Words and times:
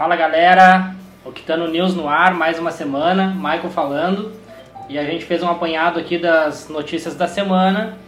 Fala 0.00 0.16
galera, 0.16 0.94
Octano 1.26 1.68
News 1.68 1.94
no 1.94 2.08
ar, 2.08 2.32
mais 2.32 2.58
uma 2.58 2.70
semana, 2.70 3.34
Michael 3.34 3.68
falando. 3.68 4.32
E 4.88 4.98
a 4.98 5.04
gente 5.04 5.26
fez 5.26 5.42
um 5.42 5.46
apanhado 5.46 6.00
aqui 6.00 6.16
das 6.16 6.70
notícias 6.70 7.14
da 7.14 7.28
semana. 7.28 7.98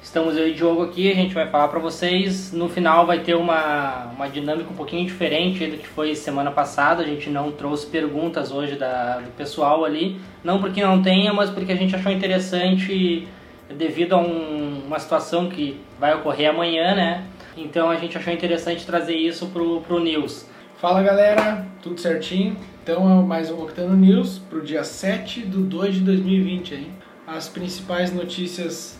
Estamos 0.00 0.36
eu 0.36 0.46
e 0.46 0.52
o 0.52 0.54
Diogo 0.54 0.84
aqui, 0.84 1.10
a 1.10 1.14
gente 1.16 1.34
vai 1.34 1.48
falar 1.48 1.66
para 1.66 1.80
vocês. 1.80 2.52
No 2.52 2.68
final 2.68 3.06
vai 3.06 3.18
ter 3.18 3.34
uma, 3.34 4.04
uma 4.14 4.28
dinâmica 4.28 4.70
um 4.70 4.76
pouquinho 4.76 5.04
diferente 5.04 5.66
do 5.66 5.78
que 5.78 5.88
foi 5.88 6.14
semana 6.14 6.52
passada. 6.52 7.02
A 7.02 7.06
gente 7.06 7.28
não 7.28 7.50
trouxe 7.50 7.88
perguntas 7.88 8.52
hoje 8.52 8.76
da, 8.76 9.18
do 9.18 9.32
pessoal 9.32 9.84
ali. 9.84 10.20
Não 10.44 10.60
porque 10.60 10.80
não 10.80 11.02
tenha, 11.02 11.32
mas 11.32 11.50
porque 11.50 11.72
a 11.72 11.76
gente 11.76 11.96
achou 11.96 12.12
interessante 12.12 13.26
devido 13.68 14.12
a 14.12 14.18
um, 14.18 14.82
uma 14.86 15.00
situação 15.00 15.48
que 15.48 15.80
vai 15.98 16.14
ocorrer 16.14 16.50
amanhã, 16.50 16.94
né? 16.94 17.24
Então 17.56 17.90
a 17.90 17.96
gente 17.96 18.16
achou 18.16 18.32
interessante 18.32 18.86
trazer 18.86 19.16
isso 19.16 19.48
pro, 19.48 19.80
pro 19.80 19.98
News. 19.98 20.54
Fala 20.78 21.02
galera, 21.02 21.66
tudo 21.82 21.98
certinho? 21.98 22.54
Então 22.82 23.10
é 23.10 23.22
mais 23.22 23.50
um 23.50 23.62
Octano 23.62 23.96
News 23.96 24.38
pro 24.38 24.62
dia 24.62 24.84
7 24.84 25.40
de 25.40 25.56
2 25.62 25.94
de 25.94 26.00
2020 26.02 26.74
aí. 26.74 26.92
As 27.26 27.48
principais 27.48 28.12
notícias 28.12 28.98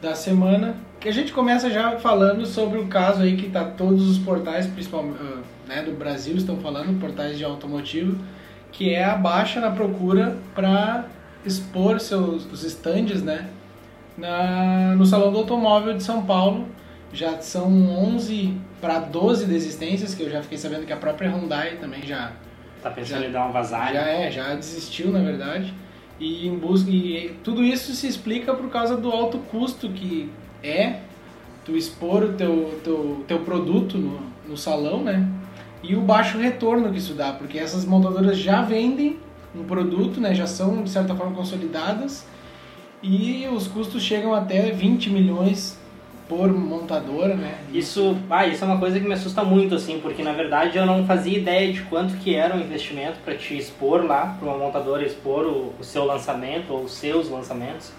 da 0.00 0.14
semana. 0.14 0.76
Que 0.98 1.06
a 1.06 1.12
gente 1.12 1.30
começa 1.30 1.68
já 1.68 1.98
falando 1.98 2.46
sobre 2.46 2.78
o 2.78 2.86
caso 2.86 3.20
aí 3.20 3.36
que 3.36 3.50
tá 3.50 3.62
todos 3.62 4.08
os 4.08 4.16
portais, 4.16 4.66
principalmente 4.68 5.18
né, 5.66 5.82
do 5.82 5.92
Brasil, 5.92 6.34
estão 6.34 6.56
falando, 6.60 6.98
portais 6.98 7.36
de 7.36 7.44
automotivo, 7.44 8.18
que 8.72 8.94
é 8.94 9.04
a 9.04 9.14
baixa 9.14 9.60
na 9.60 9.70
procura 9.70 10.38
para 10.54 11.04
expor 11.44 12.00
seus 12.00 12.50
os 12.50 12.64
estandes, 12.64 13.22
né, 13.22 13.50
na, 14.16 14.94
no 14.96 15.04
Salão 15.04 15.30
do 15.30 15.36
Automóvel 15.36 15.92
de 15.92 16.02
São 16.02 16.24
Paulo. 16.24 16.66
Já 17.12 17.38
são 17.42 17.68
11 18.14 18.56
para 18.80 18.98
12 19.00 19.46
desistências, 19.46 20.14
que 20.14 20.22
eu 20.22 20.30
já 20.30 20.42
fiquei 20.42 20.58
sabendo 20.58 20.86
que 20.86 20.92
a 20.92 20.96
própria 20.96 21.30
Hyundai 21.30 21.76
também 21.80 22.02
já 22.06 22.32
Tá 22.82 22.90
pensando 22.90 23.22
Já- 23.22 23.28
em 23.28 23.32
dar 23.32 23.42
uma 23.44 23.52
vazada? 23.52 23.92
já 23.94 24.02
é, 24.08 24.30
já 24.30 24.54
desistiu 24.54 25.10
na 25.10 25.18
verdade. 25.20 25.74
E, 26.20 26.46
em 26.48 26.56
busca, 26.56 26.90
e 26.90 27.36
tudo 27.44 27.62
isso 27.64 27.92
se 27.92 28.06
explica 28.06 28.54
por 28.54 28.68
causa 28.70 28.96
do 28.96 29.10
alto 29.10 29.38
custo 29.38 29.88
que 29.90 30.30
é 30.62 31.00
tu 31.64 31.76
expor 31.76 32.22
o 32.24 32.32
teu, 32.34 32.80
teu, 32.82 33.24
teu 33.26 33.40
produto 33.40 33.98
no, 33.98 34.20
no 34.48 34.56
salão, 34.56 35.02
né? 35.02 35.28
E 35.82 35.94
o 35.94 36.00
baixo 36.00 36.38
retorno 36.38 36.90
que 36.90 36.98
isso 36.98 37.14
dá, 37.14 37.32
porque 37.32 37.58
essas 37.58 37.84
montadoras 37.84 38.36
já 38.38 38.62
vendem 38.62 39.18
um 39.54 39.62
produto, 39.64 40.20
né? 40.20 40.34
Já 40.34 40.46
são 40.46 40.82
de 40.82 40.90
certa 40.90 41.14
forma 41.14 41.34
consolidadas 41.36 42.26
e 43.02 43.46
os 43.52 43.68
custos 43.68 44.02
chegam 44.02 44.34
até 44.34 44.70
20 44.72 45.10
milhões 45.10 45.77
por 46.28 46.52
montadora, 46.52 47.34
né? 47.34 47.58
Isso, 47.72 48.16
ah, 48.28 48.46
isso 48.46 48.62
é 48.62 48.66
uma 48.66 48.78
coisa 48.78 49.00
que 49.00 49.06
me 49.06 49.14
assusta 49.14 49.42
muito, 49.42 49.74
assim, 49.74 49.98
porque 50.00 50.22
na 50.22 50.32
verdade 50.32 50.76
eu 50.76 50.84
não 50.84 51.06
fazia 51.06 51.38
ideia 51.38 51.72
de 51.72 51.80
quanto 51.82 52.16
que 52.18 52.34
era 52.34 52.54
um 52.54 52.60
investimento 52.60 53.18
para 53.24 53.34
te 53.34 53.56
expor 53.56 54.04
lá, 54.04 54.36
para 54.38 54.48
uma 54.48 54.58
montadora 54.58 55.04
expor 55.04 55.46
o, 55.46 55.72
o 55.80 55.84
seu 55.84 56.04
lançamento 56.04 56.72
ou 56.72 56.82
os 56.84 56.92
seus 56.92 57.30
lançamentos. 57.30 57.90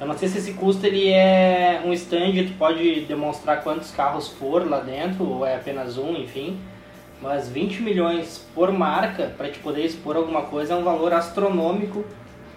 Eu 0.00 0.06
não 0.06 0.16
sei 0.16 0.28
se 0.28 0.38
esse 0.38 0.52
custo 0.54 0.86
ele 0.86 1.08
é 1.08 1.80
um 1.84 1.92
stand, 1.92 2.34
tu 2.46 2.52
pode 2.58 3.00
demonstrar 3.02 3.62
quantos 3.62 3.90
carros 3.90 4.28
for 4.28 4.68
lá 4.68 4.80
dentro, 4.80 5.24
ou 5.24 5.46
é 5.46 5.56
apenas 5.56 5.98
um, 5.98 6.16
enfim. 6.16 6.58
Mas 7.20 7.48
20 7.48 7.82
milhões 7.82 8.46
por 8.54 8.70
marca 8.70 9.32
para 9.36 9.50
te 9.50 9.58
poder 9.58 9.84
expor 9.84 10.16
alguma 10.16 10.42
coisa 10.42 10.74
é 10.74 10.76
um 10.76 10.84
valor 10.84 11.12
astronômico. 11.12 12.04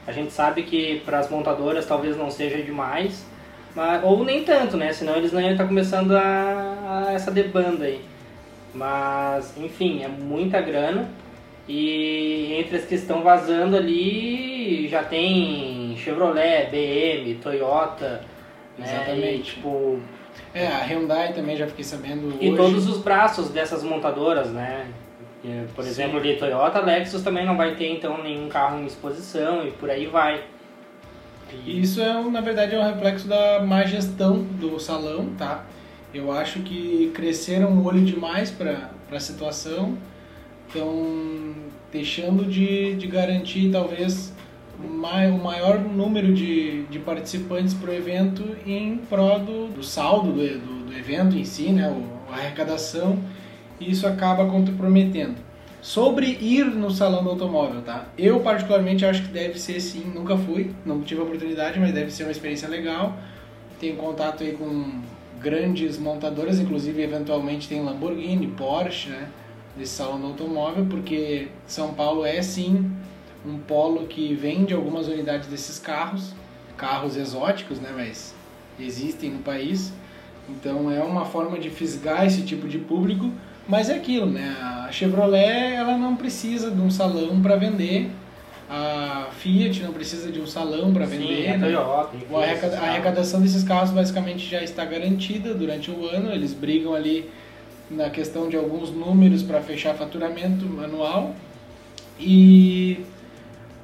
A 0.05 0.11
gente 0.11 0.31
sabe 0.31 0.63
que 0.63 1.01
para 1.03 1.19
as 1.19 1.29
montadoras 1.29 1.85
talvez 1.85 2.15
não 2.15 2.29
seja 2.29 2.61
demais, 2.61 3.25
mas, 3.75 4.03
ou 4.03 4.23
nem 4.23 4.43
tanto, 4.43 4.77
né? 4.77 4.91
Senão 4.93 5.15
eles 5.15 5.31
não 5.31 5.41
iam 5.41 5.51
estar 5.51 5.65
começando 5.67 6.15
a, 6.15 7.05
a 7.07 7.13
essa 7.13 7.31
debanda 7.31 7.85
aí. 7.85 8.01
Mas, 8.73 9.53
enfim, 9.57 10.03
é 10.03 10.07
muita 10.07 10.61
grana. 10.61 11.09
E 11.67 12.53
entre 12.59 12.77
as 12.77 12.85
que 12.85 12.95
estão 12.95 13.21
vazando 13.21 13.77
ali, 13.77 14.87
já 14.89 15.03
tem 15.03 15.95
Chevrolet, 15.97 16.67
BM, 16.71 17.35
Toyota, 17.35 18.23
né? 18.77 18.85
Exatamente. 18.85 19.35
E, 19.35 19.41
tipo, 19.43 19.99
É, 20.53 20.67
a 20.67 20.83
Hyundai 20.83 21.33
também 21.33 21.55
já 21.55 21.67
fiquei 21.67 21.83
sabendo 21.83 22.35
e 22.41 22.47
hoje. 22.49 22.57
todos 22.57 22.89
os 22.89 22.97
braços 22.97 23.49
dessas 23.49 23.83
montadoras, 23.83 24.49
né? 24.49 24.87
Por 25.75 25.83
Sim. 25.83 25.89
exemplo, 25.89 26.19
ali 26.19 26.35
Toyota, 26.35 26.79
Lexus 26.81 27.23
também 27.23 27.45
não 27.45 27.57
vai 27.57 27.73
ter 27.75 27.87
então 27.89 28.21
nenhum 28.21 28.47
carro 28.47 28.79
em 28.79 28.85
exposição 28.85 29.65
e 29.67 29.71
por 29.71 29.89
aí 29.89 30.05
vai. 30.05 30.41
Isso 31.65 32.01
é, 32.01 32.21
na 32.29 32.41
verdade, 32.41 32.75
é 32.75 32.79
um 32.79 32.83
reflexo 32.83 33.27
da 33.27 33.61
má 33.65 33.83
gestão 33.83 34.43
do 34.43 34.79
salão, 34.79 35.29
tá? 35.37 35.65
Eu 36.13 36.31
acho 36.31 36.59
que 36.61 37.11
cresceram 37.13 37.71
o 37.73 37.85
olho 37.85 38.03
demais 38.03 38.51
para 38.51 38.89
a 39.11 39.19
situação, 39.19 39.97
estão 40.67 41.53
deixando 41.91 42.45
de, 42.45 42.95
de 42.95 43.07
garantir, 43.07 43.69
talvez, 43.71 44.33
o 44.79 45.43
maior 45.43 45.79
número 45.79 46.33
de, 46.33 46.83
de 46.83 46.99
participantes 46.99 47.73
para 47.73 47.91
o 47.91 47.93
evento 47.93 48.43
em 48.65 48.97
prol 48.97 49.39
do, 49.39 49.67
do 49.67 49.83
saldo 49.83 50.31
do, 50.31 50.59
do, 50.59 50.85
do 50.85 50.97
evento 50.97 51.37
em 51.37 51.45
si, 51.45 51.69
né? 51.71 51.89
O, 51.89 52.33
a 52.33 52.37
arrecadação, 52.37 53.19
e 53.79 53.91
isso 53.91 54.07
acaba 54.07 54.45
comprometendo. 54.45 55.35
Sobre 55.81 56.27
ir 56.27 56.65
no 56.65 56.91
salão 56.91 57.23
do 57.23 57.31
automóvel, 57.31 57.81
tá? 57.81 58.05
Eu 58.15 58.39
particularmente 58.41 59.03
acho 59.03 59.23
que 59.23 59.29
deve 59.29 59.59
ser 59.59 59.79
sim, 59.79 60.11
nunca 60.13 60.37
fui, 60.37 60.75
não 60.85 61.01
tive 61.01 61.21
a 61.21 61.23
oportunidade, 61.23 61.79
mas 61.79 61.91
deve 61.91 62.11
ser 62.11 62.23
uma 62.23 62.31
experiência 62.31 62.69
legal. 62.69 63.17
Tenho 63.79 63.95
contato 63.95 64.43
aí 64.43 64.51
com 64.51 65.01
grandes 65.39 65.97
montadoras, 65.97 66.59
inclusive 66.59 67.01
eventualmente 67.01 67.67
tem 67.67 67.81
Lamborghini, 67.81 68.45
Porsche, 68.47 69.09
né? 69.09 69.27
Desse 69.75 69.93
salão 69.93 70.19
do 70.19 70.27
automóvel, 70.27 70.85
porque 70.87 71.47
São 71.65 71.95
Paulo 71.95 72.23
é 72.25 72.41
sim 72.43 72.91
um 73.43 73.57
polo 73.57 74.05
que 74.05 74.35
vende 74.35 74.75
algumas 74.75 75.07
unidades 75.07 75.47
desses 75.47 75.79
carros, 75.79 76.35
carros 76.77 77.17
exóticos, 77.17 77.79
né? 77.79 77.91
Mas 77.95 78.35
existem 78.79 79.31
no 79.31 79.39
país. 79.39 79.91
Então 80.47 80.91
é 80.91 81.01
uma 81.01 81.25
forma 81.25 81.57
de 81.57 81.71
fisgar 81.71 82.25
esse 82.25 82.43
tipo 82.43 82.67
de 82.67 82.77
público, 82.77 83.31
mas 83.71 83.89
é 83.89 83.95
aquilo, 83.95 84.25
né? 84.27 84.55
A 84.87 84.91
Chevrolet 84.91 85.73
ela 85.73 85.97
não 85.97 86.15
precisa 86.17 86.69
de 86.69 86.81
um 86.81 86.91
salão 86.91 87.41
para 87.41 87.55
vender, 87.55 88.09
a 88.69 89.27
Fiat 89.39 89.81
não 89.81 89.93
precisa 89.93 90.29
de 90.31 90.39
um 90.41 90.45
salão 90.45 90.93
para 90.93 91.05
vender. 91.05 91.43
Sim, 91.45 91.47
a 91.51 91.57
né? 91.57 91.65
Toyota, 91.67 92.17
O 92.29 92.37
arrecada- 92.37 92.77
a 92.79 92.83
arrecadação 92.89 93.41
desses 93.41 93.63
carros 93.63 93.91
basicamente 93.91 94.49
já 94.49 94.61
está 94.61 94.83
garantida 94.83 95.53
durante 95.53 95.89
o 95.89 96.05
ano. 96.05 96.31
Eles 96.31 96.53
brigam 96.53 96.93
ali 96.93 97.29
na 97.89 98.09
questão 98.09 98.47
de 98.49 98.55
alguns 98.57 98.89
números 98.91 99.41
para 99.43 99.61
fechar 99.61 99.93
faturamento 99.95 100.65
anual. 100.83 101.33
E 102.19 102.99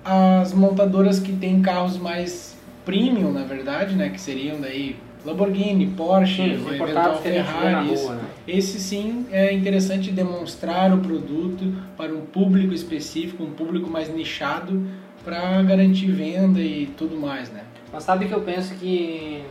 as 0.04 0.54
montadoras 0.54 1.19
que 1.19 1.34
têm 1.34 1.62
carros 1.62 1.98
mais 1.98 2.56
premium, 2.86 3.31
na 3.31 3.44
verdade, 3.44 3.96
né, 3.96 4.09
que 4.09 4.19
seriam 4.22 4.59
daí 4.62 4.96
Lamborghini, 5.28 5.88
Porsche, 5.88 6.36
Sim, 6.58 6.76
importados 6.76 6.86
eventual 6.88 7.18
que 7.22 7.28
a 7.28 7.32
gente 7.34 7.46
vê 7.46 7.52
na 7.52 7.82
Ferrari, 7.84 7.96
rua, 7.96 8.16
né? 8.16 8.22
esse 8.48 8.80
sim 8.80 9.26
é 9.30 9.52
interessante 9.54 10.10
demonstrar 10.12 10.94
o 10.94 11.00
produto 11.00 11.74
para 11.98 12.14
um 12.14 12.22
público 12.22 12.74
específico, 12.74 13.44
um 13.44 13.52
público 13.52 13.90
mais 13.90 14.08
nichado, 14.08 14.82
para 15.26 15.62
garantir 15.64 16.10
venda 16.12 16.62
e 16.62 16.86
tudo 16.98 17.18
mais, 17.18 17.52
né? 17.52 17.66
Mas 17.92 18.04
sabe 18.04 18.26
que 18.28 18.32
eu 18.34 18.40
penso 18.42 18.74
que 18.76 19.44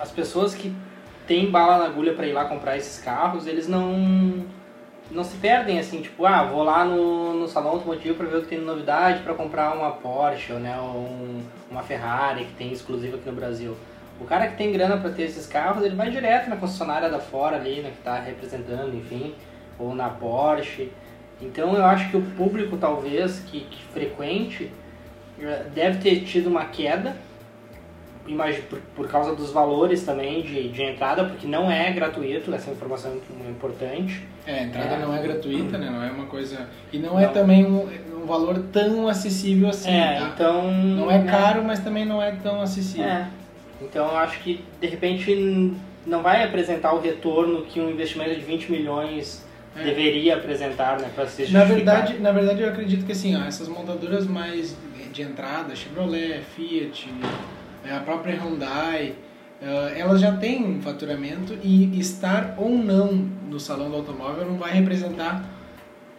as 0.00 0.10
pessoas 0.12 0.54
que 0.54 0.72
têm 1.26 1.50
bala 1.50 1.78
na 1.78 1.84
agulha 1.86 2.12
para 2.14 2.26
ir 2.26 2.32
lá 2.32 2.44
comprar 2.44 2.76
esses 2.76 3.02
carros, 3.02 3.46
eles 3.46 3.66
não 3.66 4.44
não 5.08 5.22
se 5.22 5.36
perdem 5.36 5.78
assim, 5.78 6.00
tipo, 6.02 6.26
ah, 6.26 6.42
vou 6.42 6.64
lá 6.64 6.84
no, 6.84 7.32
no 7.34 7.46
salão 7.46 7.70
automotivo 7.70 8.16
para 8.16 8.26
ver 8.26 8.38
o 8.38 8.42
que 8.42 8.48
tem 8.48 8.58
de 8.58 8.64
novidade 8.64 9.22
para 9.22 9.34
comprar 9.34 9.72
uma 9.76 9.92
Porsche, 9.92 10.52
ou, 10.52 10.58
né, 10.58 10.76
ou 10.80 10.96
um- 10.98 11.42
uma 11.70 11.82
Ferrari 11.82 12.44
que 12.44 12.52
tem 12.54 12.72
exclusivo 12.72 13.14
aqui 13.16 13.28
no 13.28 13.34
Brasil. 13.36 13.76
O 14.20 14.24
cara 14.24 14.48
que 14.48 14.56
tem 14.56 14.72
grana 14.72 14.96
para 14.96 15.10
ter 15.10 15.24
esses 15.24 15.46
carros, 15.46 15.84
ele 15.84 15.94
vai 15.94 16.10
direto 16.10 16.48
na 16.48 16.56
concessionária 16.56 17.08
da 17.10 17.18
fora 17.18 17.56
ali, 17.56 17.80
né, 17.82 17.90
que 17.90 17.98
está 17.98 18.18
representando, 18.18 18.94
enfim, 18.96 19.34
ou 19.78 19.94
na 19.94 20.08
Porsche. 20.08 20.90
Então 21.40 21.74
eu 21.74 21.84
acho 21.84 22.10
que 22.10 22.16
o 22.16 22.22
público 22.22 22.76
talvez 22.78 23.40
que, 23.40 23.60
que 23.60 23.82
frequente 23.92 24.70
deve 25.74 25.98
ter 25.98 26.24
tido 26.24 26.46
uma 26.48 26.64
queda 26.64 27.14
por, 28.68 28.80
por 28.96 29.08
causa 29.08 29.34
dos 29.34 29.52
valores 29.52 30.02
também 30.02 30.42
de, 30.42 30.68
de 30.70 30.82
entrada, 30.82 31.24
porque 31.24 31.46
não 31.46 31.70
é 31.70 31.92
gratuito, 31.92 32.52
essa 32.52 32.70
informação 32.70 33.12
é 33.46 33.50
importante. 33.50 34.26
É, 34.46 34.60
a 34.60 34.62
entrada 34.64 34.94
É. 34.94 34.98
não 34.98 35.14
é 35.14 35.22
gratuita, 35.22 35.78
né? 35.78 35.90
Não 35.90 36.02
é 36.02 36.10
uma 36.10 36.26
coisa... 36.26 36.66
E 36.92 36.98
não 36.98 37.18
é 37.18 37.26
Não. 37.26 37.32
também 37.32 37.64
um, 37.64 37.88
um 38.22 38.26
valor 38.26 38.58
tão 38.72 39.06
acessível 39.06 39.68
assim, 39.68 39.90
é, 39.90 40.18
tá? 40.18 40.32
então. 40.34 40.72
Não 40.72 41.10
é 41.10 41.18
né, 41.18 41.30
caro, 41.30 41.62
mas 41.62 41.80
também 41.80 42.04
não 42.04 42.20
é 42.20 42.32
tão 42.32 42.60
acessível. 42.60 43.04
É. 43.06 43.28
Então 43.80 44.06
eu 44.06 44.16
acho 44.16 44.40
que 44.40 44.64
de 44.80 44.86
repente 44.86 45.72
não 46.06 46.22
vai 46.22 46.44
apresentar 46.44 46.92
o 46.94 47.00
retorno 47.00 47.62
que 47.62 47.80
um 47.80 47.90
investimento 47.90 48.34
de 48.34 48.40
20 48.40 48.70
milhões 48.70 49.44
É. 49.76 49.84
deveria 49.84 50.36
apresentar, 50.36 50.98
né, 50.98 51.10
para 51.14 51.26
se 51.26 51.52
Na 51.52 51.64
verdade, 51.64 52.18
na 52.18 52.32
verdade, 52.32 52.62
eu 52.62 52.68
acredito 52.68 53.04
que 53.04 53.12
assim, 53.12 53.36
ó, 53.36 53.44
essas 53.44 53.68
montadoras 53.68 54.26
mais 54.26 54.74
de 55.12 55.22
entrada, 55.22 55.74
Chevrolet, 55.76 56.40
Fiat, 56.54 57.08
é, 57.84 57.92
a 57.94 58.00
própria 58.00 58.34
Hyundai, 58.36 59.14
eh, 59.60 59.94
elas 59.98 60.20
já 60.20 60.32
têm 60.36 60.64
um 60.64 60.80
faturamento 60.82 61.58
e 61.62 61.98
estar 61.98 62.54
ou 62.58 62.70
não 62.70 63.12
no 63.50 63.58
salão 63.58 63.88
do 63.90 63.96
automóvel 63.96 64.46
não 64.46 64.56
vai 64.56 64.72
representar 64.72 65.44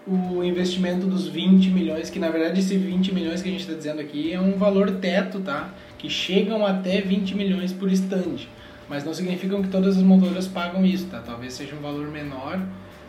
o 0.08 0.42
investimento 0.44 1.06
dos 1.06 1.28
20 1.28 1.70
milhões, 1.70 2.10
que 2.10 2.18
na 2.18 2.30
verdade 2.30 2.60
esse 2.60 2.78
20 2.78 3.14
milhões 3.14 3.42
que 3.42 3.50
a 3.50 3.52
gente 3.52 3.62
está 3.62 3.74
dizendo 3.74 4.00
aqui 4.00 4.32
é 4.34 4.40
um 4.40 4.54
valor 4.54 4.90
teto, 4.92 5.40
tá? 5.42 5.70
Que 5.98 6.10
chegam 6.10 6.66
até 6.66 7.02
20 7.02 7.36
milhões 7.36 7.74
por 7.74 7.92
stand. 7.92 8.48
Mas 8.88 9.04
não 9.04 9.14
significa 9.14 9.60
que 9.62 9.68
todas 9.68 9.98
as 9.98 10.04
montadoras 10.04 10.48
pagam 10.48 10.86
isso, 10.86 11.08
tá? 11.08 11.20
Talvez 11.20 11.54
seja 11.54 11.76
um 11.76 11.82
valor 11.82 12.10
menor, 12.10 12.62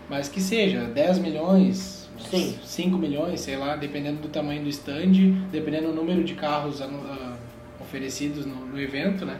mas 0.08 0.28
que 0.28 0.40
seja 0.40 0.84
10 0.84 1.18
milhões, 1.18 2.08
Sim. 2.18 2.56
5 2.64 2.98
milhões, 2.98 3.40
sei 3.40 3.56
lá, 3.56 3.76
dependendo 3.76 4.20
do 4.20 4.28
tamanho 4.28 4.62
do 4.62 4.68
stand, 4.68 5.12
dependendo 5.52 5.88
do 5.88 5.94
número 5.94 6.24
de 6.24 6.34
carros 6.34 6.80
uh, 6.80 7.34
oferecidos 7.80 8.44
no, 8.44 8.66
no 8.66 8.80
evento, 8.80 9.24
né? 9.24 9.38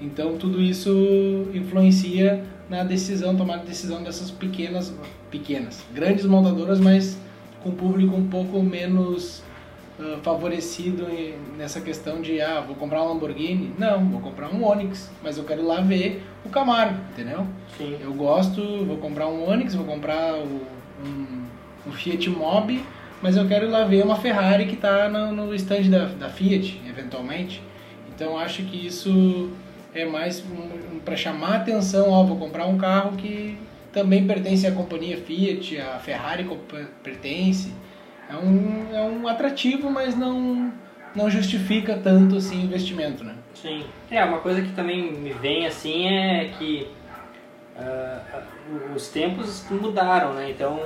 Então 0.00 0.36
tudo 0.36 0.60
isso 0.60 1.48
influencia 1.52 2.44
na 2.68 2.82
decisão, 2.82 3.36
tomar 3.36 3.58
decisão 3.58 4.02
dessas 4.02 4.30
pequenas, 4.30 4.94
pequenas, 5.30 5.82
grandes 5.92 6.24
montadoras, 6.24 6.80
mas 6.80 7.18
com 7.62 7.70
público 7.70 8.14
um 8.16 8.28
pouco 8.28 8.62
menos 8.62 9.42
uh, 9.98 10.18
favorecido 10.22 11.06
nessa 11.56 11.80
questão 11.80 12.20
de 12.20 12.40
ah, 12.40 12.60
vou 12.60 12.76
comprar 12.76 13.02
um 13.02 13.08
Lamborghini, 13.08 13.72
não, 13.78 14.04
vou 14.08 14.20
comprar 14.20 14.48
um 14.48 14.64
Onix, 14.64 15.10
mas 15.22 15.38
eu 15.38 15.44
quero 15.44 15.62
ir 15.62 15.64
lá 15.64 15.80
ver 15.80 16.22
o 16.44 16.48
Camaro, 16.48 16.94
entendeu? 17.12 17.46
Sim. 17.76 17.96
Eu 18.00 18.12
gosto, 18.12 18.84
vou 18.84 18.96
comprar 18.98 19.28
um 19.28 19.48
Onix, 19.48 19.74
vou 19.74 19.84
comprar 19.84 20.34
o, 20.34 20.62
um, 21.04 21.44
um 21.86 21.92
Fiat 21.92 22.28
Mobi, 22.30 22.84
mas 23.22 23.36
eu 23.36 23.46
quero 23.46 23.66
ir 23.66 23.70
lá 23.70 23.84
ver 23.84 24.04
uma 24.04 24.16
Ferrari 24.16 24.66
que 24.66 24.74
está 24.74 25.08
no, 25.08 25.32
no 25.32 25.54
stand 25.54 25.90
da, 25.90 26.06
da 26.06 26.28
Fiat, 26.28 26.80
eventualmente. 26.88 27.62
Então 28.14 28.38
acho 28.38 28.62
que 28.64 28.86
isso 28.86 29.50
é 29.94 30.04
mais 30.04 30.44
um, 30.44 30.96
um, 30.96 30.98
para 30.98 31.16
chamar 31.16 31.52
a 31.52 31.56
atenção, 31.56 32.10
ó, 32.10 32.22
vou 32.24 32.36
comprar 32.36 32.66
um 32.66 32.76
carro 32.76 33.16
que 33.16 33.56
também 33.92 34.26
pertence 34.26 34.66
à 34.66 34.72
companhia 34.72 35.16
Fiat, 35.16 35.80
a 35.80 35.98
Ferrari 36.00 36.46
pertence. 37.02 37.72
É 38.28 38.36
um, 38.36 38.94
é 38.94 39.02
um 39.02 39.28
atrativo, 39.28 39.90
mas 39.90 40.16
não, 40.16 40.72
não 41.14 41.30
justifica 41.30 41.96
tanto 42.02 42.36
assim 42.36 42.60
o 42.60 42.64
investimento, 42.64 43.22
né? 43.22 43.34
Sim. 43.54 43.84
É, 44.10 44.24
uma 44.24 44.38
coisa 44.38 44.62
que 44.62 44.72
também 44.72 45.12
me 45.12 45.32
vem 45.32 45.66
assim 45.66 46.06
é 46.06 46.50
que 46.58 46.88
uh, 47.76 48.94
os 48.94 49.08
tempos 49.08 49.66
mudaram, 49.70 50.34
né? 50.34 50.50
Então 50.50 50.78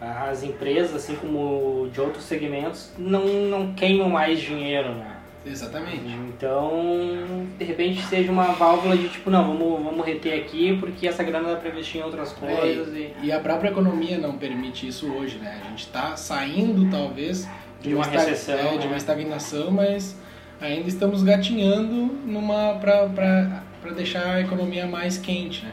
as 0.00 0.42
empresas, 0.42 0.94
assim 0.94 1.16
como 1.16 1.88
de 1.90 2.00
outros 2.00 2.24
segmentos, 2.24 2.92
não, 2.98 3.24
não 3.24 3.72
queimam 3.72 4.08
mais 4.08 4.40
dinheiro, 4.40 4.94
né? 4.94 5.15
Exatamente. 5.46 6.12
Então, 6.28 7.46
de 7.56 7.64
repente 7.64 8.02
seja 8.02 8.32
uma 8.32 8.52
válvula 8.52 8.96
de 8.96 9.08
tipo, 9.08 9.30
não, 9.30 9.56
vamos, 9.56 9.84
vamos 9.84 10.04
reter 10.04 10.38
aqui 10.40 10.76
porque 10.78 11.06
essa 11.06 11.22
grana 11.22 11.50
dá 11.50 11.56
para 11.56 11.70
investir 11.70 12.00
em 12.00 12.04
outras 12.04 12.32
é, 12.32 12.34
coisas. 12.34 12.94
É, 12.94 12.98
e... 12.98 13.26
e... 13.26 13.32
a 13.32 13.38
própria 13.38 13.70
economia 13.70 14.18
não 14.18 14.36
permite 14.36 14.88
isso 14.88 15.10
hoje, 15.12 15.38
né? 15.38 15.60
A 15.64 15.68
gente 15.68 15.84
está 15.84 16.16
saindo 16.16 16.90
talvez 16.90 17.48
de, 17.80 17.88
de 17.88 17.94
uma, 17.94 18.04
uma 18.04 18.12
recessão, 18.12 18.54
é, 18.54 18.72
né? 18.72 18.78
de 18.78 18.86
uma 18.86 18.96
estagnação, 18.96 19.70
mas 19.70 20.16
ainda 20.60 20.88
estamos 20.88 21.22
gatinhando 21.22 21.94
numa 22.26 22.74
para 22.74 23.92
deixar 23.94 24.26
a 24.26 24.40
economia 24.40 24.86
mais 24.86 25.16
quente, 25.16 25.64
né? 25.64 25.72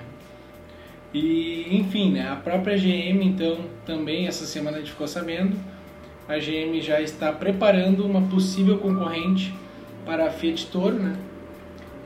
E 1.14 1.78
enfim, 1.78 2.12
né? 2.12 2.30
A 2.30 2.36
própria 2.36 2.78
GM 2.78 3.24
então 3.24 3.58
também 3.86 4.28
essa 4.28 4.46
semana 4.46 4.78
a 4.78 4.80
gente 4.80 4.92
ficou 4.92 5.08
sabendo 5.08 5.58
a 6.28 6.38
GM 6.38 6.80
já 6.81 7.02
está 7.02 7.31
preparando 7.31 8.06
uma 8.06 8.22
possível 8.22 8.78
concorrente 8.78 9.54
para 10.05 10.27
a 10.27 10.29
Fiat 10.29 10.67
Toro, 10.67 10.95
né? 10.95 11.15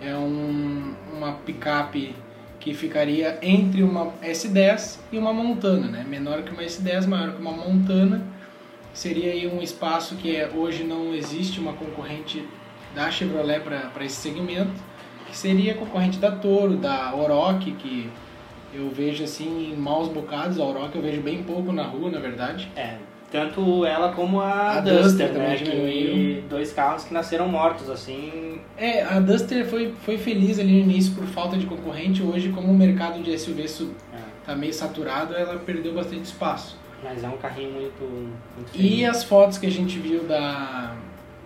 É 0.01 0.15
um, 0.15 0.93
uma 1.13 1.33
picape 1.33 2.15
que 2.59 2.73
ficaria 2.73 3.37
entre 3.41 3.83
uma 3.83 4.13
S10 4.21 4.99
e 5.11 5.17
uma 5.17 5.33
Montana, 5.33 5.87
né? 5.87 6.05
Menor 6.07 6.43
que 6.43 6.51
uma 6.51 6.63
S10, 6.63 7.07
maior 7.07 7.33
que 7.33 7.41
uma 7.41 7.51
Montana. 7.51 8.21
Seria 8.93 9.31
aí 9.31 9.47
um 9.47 9.61
espaço 9.61 10.15
que 10.15 10.35
é, 10.35 10.49
hoje 10.49 10.83
não 10.83 11.13
existe 11.13 11.59
uma 11.59 11.73
concorrente 11.73 12.47
da 12.95 13.11
Chevrolet 13.11 13.59
para 13.59 14.03
esse 14.03 14.15
segmento, 14.15 14.73
que 15.27 15.37
seria 15.37 15.75
concorrente 15.75 16.17
da 16.17 16.31
Toro, 16.31 16.75
da 16.77 17.13
Oroch, 17.15 17.71
que 17.73 18.09
eu 18.73 18.89
vejo 18.89 19.23
assim 19.23 19.71
em 19.71 19.75
maus 19.75 20.07
bocados. 20.07 20.59
A 20.59 20.63
Oroch 20.63 20.95
eu 20.95 21.01
vejo 21.01 21.21
bem 21.21 21.43
pouco 21.43 21.71
na 21.71 21.83
rua, 21.83 22.09
na 22.09 22.19
verdade. 22.19 22.71
É, 22.75 22.97
tanto 23.31 23.85
ela 23.85 24.13
como 24.13 24.39
a, 24.39 24.77
a 24.77 24.79
Duster, 24.79 25.27
Duster 25.27 25.33
né? 25.33 25.55
Que 25.57 26.43
dois 26.49 26.71
carros 26.71 27.03
que 27.03 27.13
nasceram 27.13 27.47
mortos, 27.47 27.89
assim. 27.89 28.59
É, 28.77 29.03
a 29.03 29.19
Duster 29.19 29.65
foi, 29.67 29.93
foi 30.03 30.17
feliz 30.17 30.59
ali 30.59 30.71
no 30.71 30.91
início 30.91 31.13
por 31.13 31.25
falta 31.25 31.57
de 31.57 31.65
concorrente. 31.65 32.23
Hoje, 32.23 32.49
como 32.49 32.71
o 32.71 32.75
mercado 32.75 33.21
de 33.21 33.37
SUV 33.37 33.63
é. 33.63 34.17
tá 34.45 34.55
meio 34.55 34.73
saturado, 34.73 35.35
ela 35.35 35.59
perdeu 35.59 35.93
bastante 35.93 36.23
espaço. 36.23 36.77
Mas 37.03 37.23
é 37.23 37.27
um 37.27 37.37
carrinho 37.37 37.71
muito, 37.73 38.01
muito 38.55 38.71
E 38.73 39.05
as 39.05 39.23
fotos 39.23 39.57
que 39.57 39.67
a 39.67 39.71
gente 39.71 39.99
viu 39.99 40.23
da, 40.23 40.95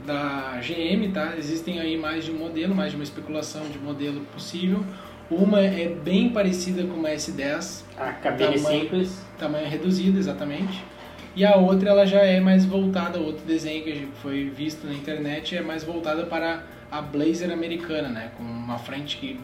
da 0.05 0.59
GM, 0.61 1.11
tá? 1.11 1.33
Existem 1.37 1.79
aí 1.79 1.97
mais 1.97 2.25
de 2.25 2.31
um 2.31 2.37
modelo, 2.37 2.75
mais 2.75 2.91
de 2.91 2.97
uma 2.97 3.03
especulação 3.03 3.63
de 3.69 3.79
modelo 3.79 4.21
possível. 4.33 4.83
Uma 5.29 5.61
é 5.61 5.87
bem 5.87 6.29
parecida 6.29 6.83
com 6.83 6.95
uma 6.95 7.09
S10. 7.09 7.83
A 7.97 8.11
cabine 8.13 8.55
tamanho, 8.55 8.81
simples. 8.81 9.25
Tamanho 9.37 9.67
reduzido, 9.67 10.19
exatamente. 10.19 10.83
E 11.35 11.45
a 11.45 11.55
outra 11.55 11.89
ela 11.89 12.05
já 12.05 12.19
é 12.19 12.39
mais 12.39 12.65
voltada, 12.65 13.19
outro 13.19 13.45
desenho 13.45 13.83
que 13.83 14.07
foi 14.21 14.49
visto 14.49 14.85
na 14.85 14.93
internet 14.93 15.55
é 15.55 15.61
mais 15.61 15.83
voltada 15.83 16.25
para 16.25 16.63
a 16.91 17.01
Blazer 17.01 17.51
americana, 17.51 18.09
né? 18.09 18.31
Com 18.37 18.43
uma 18.43 18.77
frente 18.77 19.17
que 19.17 19.39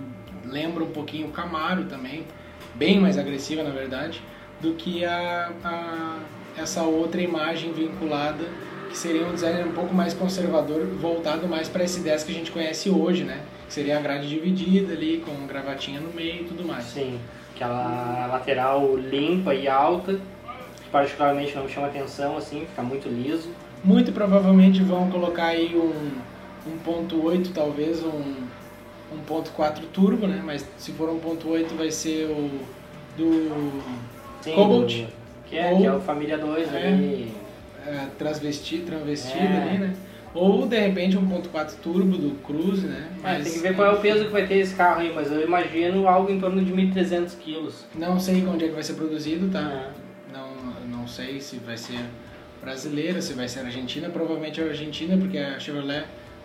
lembra 0.46 0.84
um 0.84 0.92
pouquinho 0.92 1.28
o 1.28 1.32
Camaro 1.32 1.86
também, 1.86 2.26
bem 2.76 3.00
mais 3.00 3.18
agressiva 3.18 3.64
na 3.64 3.70
verdade, 3.70 4.22
do 4.62 4.74
que 4.74 5.06
a, 5.06 5.52
a 5.64 6.20
essa 6.58 6.84
outra 6.84 7.22
imagem 7.22 7.72
vinculada 7.72 8.44
que 8.90 8.98
seria 8.98 9.26
um 9.26 9.34
design 9.34 9.70
um 9.70 9.74
pouco 9.74 9.94
mais 9.94 10.14
conservador, 10.14 10.86
voltado 11.00 11.48
mais 11.48 11.70
para 11.70 11.84
esse 11.84 12.00
10 12.02 12.24
que 12.24 12.32
a 12.32 12.36
gente 12.36 12.52
conhece 12.52 12.90
hoje, 12.90 13.24
né? 13.24 13.42
Que 13.68 13.74
seria 13.74 13.98
a 13.98 14.02
grade 14.02 14.28
dividida 14.28 14.94
ali, 14.94 15.24
com 15.26 15.46
gravatinha 15.46 16.00
no 16.00 16.14
meio 16.14 16.42
e 16.42 16.46
tudo 16.46 16.66
mais. 16.66 16.86
Sim, 16.86 17.20
aquela 17.54 18.28
lateral 18.28 18.96
limpa 18.96 19.54
e 19.54 19.68
alta 19.68 20.20
particularmente 20.98 21.56
não 21.56 21.66
me 21.66 21.70
chama 21.70 21.88
atenção, 21.88 22.38
assim, 22.38 22.62
fica 22.62 22.82
muito 22.82 23.08
liso. 23.08 23.52
Muito 23.84 24.12
provavelmente 24.12 24.82
vão 24.82 25.12
colocar 25.12 25.48
aí 25.48 25.76
um 25.76 26.12
1.8, 26.84 27.52
talvez 27.54 28.04
um 28.04 28.34
1.4 29.28 29.82
turbo, 29.94 30.26
né? 30.26 30.42
Mas 30.44 30.66
se 30.80 30.92
for 30.94 31.10
1.8 31.10 31.76
vai 31.78 31.92
ser 31.92 32.26
o 32.26 32.50
do 33.16 33.82
Sim, 34.42 34.56
Cobalt. 34.56 35.06
Que 35.46 35.58
é, 35.58 35.72
ou, 35.72 35.78
que 35.78 35.86
é 35.86 35.94
o 35.94 36.02
Família 36.02 36.38
2 36.38 36.74
é, 36.74 36.88
ali. 36.88 37.34
É, 37.86 38.08
transvesti, 38.18 38.80
transvestido 38.80 39.38
é. 39.38 39.62
ali, 39.62 39.78
né? 39.78 39.94
Ou 40.34 40.68
de 40.68 40.80
repente 40.80 41.16
1.4 41.16 41.76
turbo 41.82 42.18
do 42.18 42.32
Cruze, 42.42 42.88
né? 42.88 43.08
Mas, 43.22 43.42
é, 43.42 43.44
tem 43.44 43.54
que 43.54 43.60
ver 43.60 43.76
qual 43.76 43.88
é 43.88 43.94
o 43.94 44.00
peso 44.00 44.26
que 44.26 44.32
vai 44.32 44.48
ter 44.48 44.58
esse 44.58 44.74
carro 44.74 45.02
aí, 45.02 45.12
mas 45.14 45.32
eu 45.32 45.44
imagino 45.44 46.08
algo 46.08 46.32
em 46.32 46.40
torno 46.40 46.64
de 46.64 46.74
1.300 46.74 47.38
quilos. 47.38 47.86
Não 47.96 48.20
sei 48.20 48.46
onde 48.46 48.66
é 48.66 48.68
que 48.68 48.74
vai 48.74 48.84
ser 48.84 48.94
produzido, 48.94 49.50
tá? 49.50 49.92
Não 51.08 51.14
sei 51.14 51.40
se 51.40 51.56
vai 51.60 51.78
ser 51.78 52.04
brasileira, 52.62 53.22
se 53.22 53.32
vai 53.32 53.48
ser 53.48 53.62
argentina, 53.62 54.10
provavelmente 54.10 54.60
é 54.60 54.68
argentina, 54.68 55.16
porque 55.16 55.38
a 55.38 55.58
Chevrolet 55.58 56.04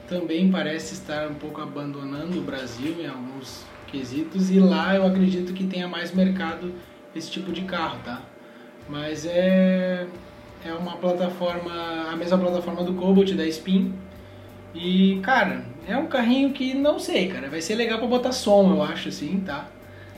também 0.09 0.53
parece 0.53 0.95
estar 0.95 1.27
um 1.27 1.35
pouco 1.35 1.61
abandonando 1.61 2.39
o 2.39 2.43
Brasil 2.43 2.95
em 3.01 3.09
alguns 3.09 3.65
quesitos 3.89 4.53
e 4.53 4.61
lá 4.61 4.95
eu 4.95 5.05
acredito 5.05 5.53
que 5.53 5.65
tenha 5.65 5.89
mais 5.89 6.15
mercado 6.15 6.73
esse 7.13 7.29
tipo 7.29 7.51
de 7.51 7.63
carro, 7.63 7.99
tá? 8.05 8.23
Mas 8.89 9.27
é 9.27 10.07
é 10.65 10.73
uma 10.73 10.97
plataforma, 10.97 11.73
a 12.13 12.15
mesma 12.15 12.39
plataforma 12.39 12.85
do 12.85 12.95
Cobalt 12.95 13.33
da 13.33 13.45
Spin. 13.49 13.93
E, 14.73 15.19
cara, 15.25 15.65
é 15.89 15.97
um 15.97 16.07
carrinho 16.07 16.53
que 16.53 16.73
não 16.73 17.01
sei, 17.01 17.27
cara, 17.27 17.51
vai 17.51 17.61
ser 17.61 17.75
legal 17.75 17.99
para 17.99 18.07
botar 18.07 18.31
som, 18.31 18.73
eu 18.73 18.81
acho 18.81 19.09
assim, 19.09 19.41
tá? 19.45 19.72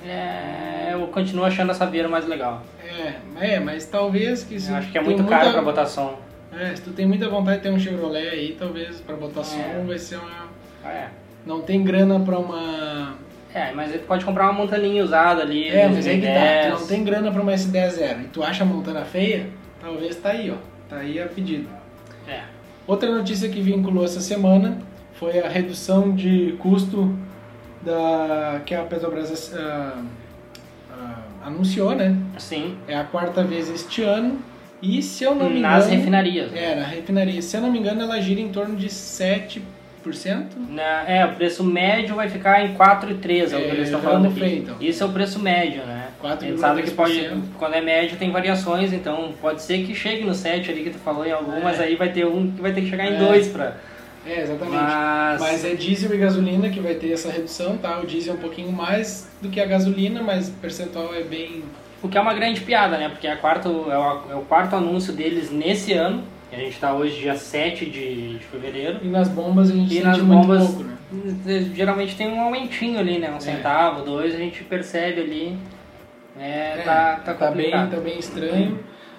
É, 0.06 0.90
eu 0.92 1.06
continuo 1.08 1.44
achando 1.44 1.70
a 1.70 1.75
Saveiro 1.75 2.11
mais 2.11 2.26
legal. 2.26 2.62
É, 2.84 3.54
é, 3.54 3.61
mas 3.61 3.87
talvez 3.87 4.44
que 4.44 4.61
se 4.61 4.70
eu 4.70 4.76
acho 4.76 4.92
que 4.92 4.99
é 4.99 5.02
muito 5.02 5.25
caro 5.25 5.44
muita... 5.44 5.52
para 5.52 5.62
botar 5.62 5.87
som. 5.87 6.18
É, 6.52 6.76
se 6.76 6.82
tu 6.82 6.90
tem 6.90 7.06
muita 7.06 7.28
vontade 7.28 7.56
de 7.56 7.62
ter 7.64 7.70
um 7.70 7.78
Chevrolet 7.78 8.28
aí, 8.28 8.56
talvez 8.58 9.00
para 9.00 9.16
botar 9.16 9.40
é. 9.40 9.44
som 9.44 9.87
vai 9.87 9.99
ser 9.99 10.16
uma. 10.16 10.49
É. 10.84 11.08
Não 11.46 11.62
tem 11.62 11.82
grana 11.82 12.20
para 12.20 12.38
uma. 12.38 13.16
É, 13.54 13.73
mas 13.73 13.92
tu 13.92 14.00
pode 14.00 14.25
comprar 14.25 14.44
uma 14.44 14.52
montaninha 14.52 15.02
usada 15.02 15.42
ali. 15.42 15.68
É, 15.68 15.88
mas 15.88 16.06
aí 16.06 16.20
que 16.20 16.26
tá. 16.26 16.76
Tu 16.76 16.80
não 16.80 16.87
tem 16.87 17.04
grana 17.04 17.32
para 17.32 17.40
uma 17.42 17.52
S10 17.52 17.88
zero 17.90 18.20
e 18.20 18.25
tu 18.25 18.42
acha 18.42 18.62
a 18.62 18.66
montana 18.66 19.04
feia, 19.04 19.49
talvez 19.80 20.16
tá 20.16 20.30
aí, 20.30 20.50
ó. 20.50 20.56
Tá 20.88 20.96
aí 20.96 21.20
a 21.20 21.26
pedido. 21.26 21.68
É. 22.28 22.42
Outra 22.87 23.11
notícia 23.11 23.49
que 23.49 23.61
vinculou 23.61 24.04
essa 24.04 24.20
semana 24.20 24.78
foi 25.14 25.38
a 25.40 25.49
redução 25.49 26.14
de 26.14 26.54
custo 26.58 27.16
da 27.84 28.60
que 28.64 28.74
a 28.74 28.82
Petrobras 28.82 29.52
uh, 29.52 29.98
uh, 30.90 31.46
anunciou, 31.46 31.94
né? 31.94 32.16
Sim. 32.38 32.76
É 32.88 32.96
a 32.96 33.04
quarta 33.04 33.42
vez 33.42 33.68
este 33.68 34.02
ano. 34.02 34.38
E 34.82 35.02
se 35.02 35.24
eu 35.24 35.34
não 35.34 35.48
me 35.48 35.60
Nas 35.60 35.86
engano. 35.86 35.98
refinarias. 35.98 36.50
Né? 36.50 36.72
É, 36.72 36.76
na 36.76 36.86
refinaria. 36.86 37.40
Se 37.40 37.56
eu 37.56 37.62
não 37.62 37.70
me 37.70 37.78
engano, 37.78 38.02
ela 38.02 38.20
gira 38.20 38.40
em 38.40 38.50
torno 38.50 38.76
de 38.76 38.90
7 38.90 39.62
3%. 40.04 40.44
Na, 40.68 41.08
é, 41.08 41.24
o 41.24 41.34
preço 41.34 41.64
médio 41.64 42.14
vai 42.14 42.28
ficar 42.28 42.62
em 42.62 42.74
4,3, 42.74 43.52
é, 43.52 43.56
o 43.56 43.60
que 43.60 43.66
eles 43.68 43.84
estão 43.84 44.00
falando 44.00 44.28
aqui. 44.28 44.58
Então. 44.58 44.76
Isso 44.80 45.02
é 45.02 45.06
o 45.06 45.12
preço 45.12 45.38
médio, 45.38 45.84
né? 45.86 46.08
4, 46.20 46.44
a 46.44 46.48
gente 46.48 46.60
sabe 46.60 46.82
que 46.82 46.90
pode, 46.90 47.30
quando 47.58 47.74
é 47.74 47.80
médio 47.80 48.18
tem 48.18 48.30
variações, 48.30 48.92
então 48.92 49.32
pode 49.40 49.62
ser 49.62 49.84
que 49.84 49.94
chegue 49.94 50.24
no 50.24 50.34
7 50.34 50.70
ali 50.70 50.84
que 50.84 50.90
tu 50.90 50.98
falou 50.98 51.26
em 51.26 51.32
algum, 51.32 51.56
é. 51.56 51.60
mas 51.60 51.80
aí 51.80 51.96
vai 51.96 52.10
ter 52.10 52.26
um 52.26 52.50
que 52.50 52.60
vai 52.60 52.72
ter 52.72 52.82
que 52.82 52.90
chegar 52.90 53.10
em 53.10 53.18
2 53.18 53.56
é. 53.56 53.72
É, 54.26 54.43
exatamente. 54.43 54.76
Mas... 54.76 55.40
mas... 55.40 55.64
é 55.64 55.75
diesel 55.75 56.14
e 56.14 56.19
gasolina 56.19 56.71
que 56.71 56.81
vai 56.81 56.95
ter 56.95 57.12
essa 57.12 57.31
redução, 57.31 57.76
tá? 57.76 58.00
O 58.00 58.07
diesel 58.07 58.35
é 58.35 58.37
um 58.37 58.40
pouquinho 58.40 58.73
mais 58.73 59.31
do 59.40 59.49
que 59.49 59.61
a 59.61 59.66
gasolina, 59.66 60.23
mas 60.23 60.49
o 60.49 60.52
percentual 60.52 61.14
é 61.14 61.23
bem... 61.23 61.62
O 62.02 62.09
que 62.09 62.19
é 62.19 62.21
uma 62.21 62.35
grande 62.35 62.61
piada, 62.61 62.99
né? 62.99 63.09
Porque 63.09 63.26
é, 63.26 63.37
quarto, 63.37 63.90
é, 63.90 63.99
o, 63.99 64.33
é 64.33 64.35
o 64.37 64.43
quarto 64.43 64.76
anúncio 64.76 65.12
deles 65.12 65.50
nesse 65.50 65.93
ano, 65.93 66.23
a 66.54 66.61
gente 66.61 66.75
está 66.75 66.95
hoje 66.95 67.21
dia 67.21 67.37
7 67.37 67.87
de, 67.87 68.38
de, 68.38 68.45
fevereiro. 68.45 69.00
E 69.02 69.09
nas 69.09 69.28
bombas 69.28 69.71
a 69.71 69.75
gente 69.75 69.97
e 69.97 70.00
nas 70.00 70.19
bombas, 70.21 70.66
pouco, 70.66 70.85
né? 70.85 70.97
Geralmente 71.75 72.16
tem 72.16 72.28
um 72.28 72.40
aumentinho 72.40 72.99
ali, 72.99 73.19
né? 73.19 73.31
Um 73.31 73.37
é. 73.37 73.40
centavo, 73.40 74.04
dois, 74.04 74.35
a 74.35 74.38
gente 74.38 74.62
percebe 74.64 75.21
ali. 75.21 75.59
É, 76.38 76.78
é 76.78 76.83
tá, 76.85 77.16
tá, 77.25 77.35
tá 77.35 77.50
bem, 77.50 77.71
tá 77.71 77.97
bem 77.99 78.19
estranho. 78.19 78.78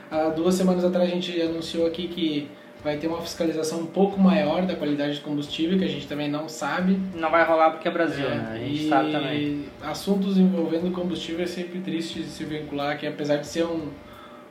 Há 0.10 0.30
duas 0.30 0.56
semanas 0.56 0.84
atrás 0.86 1.10
a 1.10 1.14
gente 1.14 1.42
anunciou 1.42 1.88
aqui 1.88 2.08
que 2.08 2.50
vai 2.86 2.98
ter 2.98 3.08
uma 3.08 3.20
fiscalização 3.20 3.80
um 3.80 3.88
pouco 3.88 4.20
maior 4.20 4.62
da 4.62 4.75
qualidade 4.75 5.15
de 5.15 5.22
combustível, 5.22 5.75
que 5.80 5.84
a 5.84 5.88
gente 5.88 6.08
também 6.08 6.30
não 6.30 6.48
sabe. 6.48 7.01
Não 7.15 7.32
vai 7.32 7.44
rolar 7.44 7.72
porque 7.72 7.88
é 7.88 7.92
Brasil, 7.92 8.27
é, 8.27 8.36
né? 8.36 8.51
A 8.54 8.58
gente 8.60 8.88
sabe 8.88 9.12
também. 9.12 9.65
Assuntos 9.82 10.38
envolvendo 10.38 10.92
combustível 10.92 11.44
é 11.44 11.48
sempre 11.48 11.80
triste 11.80 12.22
de 12.22 12.30
se 12.30 12.46
vincular, 12.46 13.00
que 13.00 13.08
apesar 13.08 13.38
de 13.38 13.48
ser 13.48 13.65
um 13.65 13.89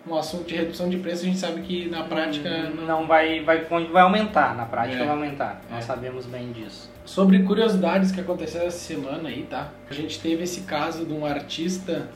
um 0.06 0.14
assunto 0.16 0.46
de 0.46 0.54
redução 0.54 0.90
de 0.90 0.98
preço, 0.98 1.22
a 1.22 1.24
gente 1.24 1.38
sabe 1.38 1.62
que 1.62 1.88
na 1.88 2.04
prática 2.04 2.46
hum, 2.50 2.76
não, 2.76 2.86
não 3.00 3.06
vai, 3.06 3.42
vai, 3.42 3.64
vai 3.64 4.02
aumentar, 4.02 4.54
na 4.54 4.66
prática 4.66 5.02
é. 5.02 5.06
vai 5.06 5.14
aumentar. 5.14 5.62
Nós 5.70 5.78
é. 5.78 5.86
sabemos 5.86 6.26
bem 6.26 6.52
disso. 6.52 6.90
Sobre 7.06 7.42
curiosidades 7.42 8.12
que 8.12 8.20
aconteceram 8.20 8.66
essa 8.66 8.76
semana 8.76 9.30
aí, 9.30 9.44
tá? 9.44 9.70
A 9.88 9.94
gente 9.94 10.20
teve 10.20 10.42
esse 10.42 10.62
caso 10.62 11.06
de 11.06 11.12
um 11.14 11.24
artista 11.24 12.06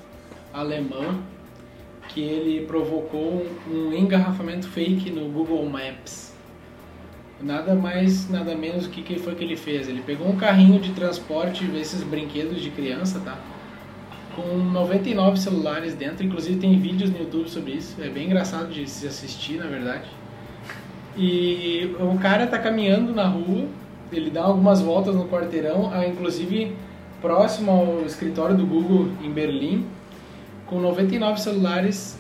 alemão 0.53 1.23
que 2.09 2.21
ele 2.21 2.67
provocou 2.67 3.47
um 3.71 3.93
engarrafamento 3.93 4.67
fake 4.69 5.11
no 5.11 5.29
Google 5.29 5.65
Maps. 5.67 6.35
Nada 7.41 7.75
mais, 7.75 8.29
nada 8.29 8.57
menos 8.57 8.87
o 8.87 8.91
que, 8.91 9.03
que 9.03 9.19
foi 9.19 9.35
que 9.35 9.45
ele 9.45 9.57
fez. 9.57 9.89
Ele 9.89 10.03
pegou 10.03 10.29
um 10.29 10.37
carrinho 10.37 10.81
de 10.81 10.93
transporte, 10.93 11.65
esses 11.77 12.03
brinquedos 12.03 12.61
de 12.61 12.71
criança, 12.71 13.21
tá? 13.21 13.39
com 14.39 14.57
99 14.57 15.39
celulares 15.39 15.95
dentro, 15.95 16.25
inclusive 16.25 16.61
tem 16.61 16.79
vídeos 16.79 17.11
no 17.11 17.19
YouTube 17.19 17.51
sobre 17.51 17.73
isso, 17.73 18.01
é 18.01 18.09
bem 18.09 18.27
engraçado 18.27 18.69
de 18.69 18.89
se 18.89 19.07
assistir, 19.07 19.59
na 19.59 19.67
verdade. 19.67 20.09
E 21.17 21.97
o 21.99 22.17
cara 22.19 22.47
tá 22.47 22.59
caminhando 22.59 23.13
na 23.13 23.27
rua, 23.27 23.67
ele 24.13 24.31
dá 24.31 24.43
algumas 24.43 24.81
voltas 24.81 25.15
no 25.17 25.27
quarteirão, 25.27 25.91
inclusive 26.07 26.77
próximo 27.21 27.73
ao 27.73 28.07
escritório 28.07 28.57
do 28.57 28.65
Google 28.65 29.09
em 29.23 29.31
Berlim, 29.31 29.85
com 30.69 30.81
99 30.81 31.41
celulares 31.41 32.19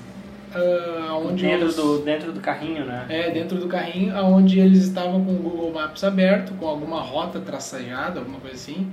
uh, 0.54 1.28
onde 1.28 1.46
dentro 1.46 1.72
do 1.72 1.98
dentro 1.98 2.32
do 2.32 2.40
carrinho, 2.40 2.84
né? 2.84 3.06
É, 3.08 3.30
dentro 3.30 3.58
do 3.58 3.66
carrinho, 3.66 4.16
aonde 4.16 4.58
eles 4.58 4.84
estavam 4.84 5.24
com 5.24 5.32
o 5.32 5.36
Google 5.36 5.72
Maps 5.72 6.02
aberto, 6.04 6.54
com 6.54 6.66
alguma 6.66 7.00
rota 7.00 7.40
traçada, 7.40 8.20
alguma 8.20 8.40
coisa 8.40 8.56
assim. 8.56 8.90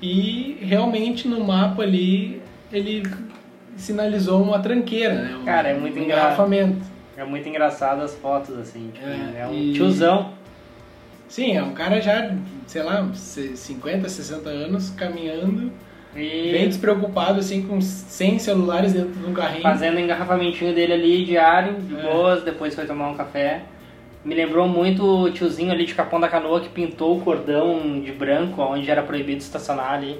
E 0.00 0.58
realmente 0.60 1.26
no 1.26 1.42
mapa 1.44 1.82
ali 1.82 2.42
ele 2.72 3.02
sinalizou 3.76 4.42
uma 4.42 4.58
tranqueira, 4.58 5.14
né? 5.14 5.36
Um, 5.36 5.44
Cara, 5.44 5.68
é 5.68 5.74
muito 5.74 5.98
um 5.98 6.02
engraçado. 6.02 6.54
É 7.16 7.24
muito 7.24 7.48
engraçado 7.48 8.02
as 8.02 8.14
fotos, 8.14 8.56
assim. 8.56 8.90
Tipo, 8.92 9.06
é, 9.06 9.40
é, 9.40 9.46
um 9.46 9.54
e... 9.54 9.72
tiozão. 9.72 10.32
Sim, 11.28 11.56
é 11.56 11.62
um 11.62 11.72
cara 11.72 12.00
já, 12.00 12.34
sei 12.66 12.82
lá, 12.82 13.06
50, 13.12 14.08
60 14.08 14.48
anos, 14.48 14.90
caminhando, 14.90 15.72
e... 16.14 16.52
bem 16.52 16.68
despreocupado, 16.68 17.40
assim, 17.40 17.62
com 17.62 17.80
100 17.80 18.38
celulares 18.38 18.92
dentro 18.92 19.12
de 19.12 19.26
um 19.26 19.32
carrinho. 19.32 19.62
Fazendo 19.62 19.96
o 19.96 20.00
engarrafamentinho 20.00 20.74
dele 20.74 20.92
ali, 20.92 21.24
diário, 21.24 21.74
de 21.74 21.96
é. 21.96 22.02
boas, 22.02 22.42
depois 22.42 22.74
foi 22.74 22.86
tomar 22.86 23.08
um 23.08 23.14
café. 23.14 23.62
Me 24.24 24.34
lembrou 24.34 24.68
muito 24.68 25.04
o 25.04 25.30
tiozinho 25.30 25.72
ali 25.72 25.86
de 25.86 25.94
Capão 25.94 26.18
da 26.18 26.28
Canoa 26.28 26.60
que 26.60 26.68
pintou 26.68 27.16
o 27.16 27.20
cordão 27.20 28.00
de 28.00 28.12
branco, 28.12 28.60
onde 28.62 28.90
era 28.90 29.02
proibido 29.02 29.38
estacionar 29.38 29.92
ali 29.92 30.18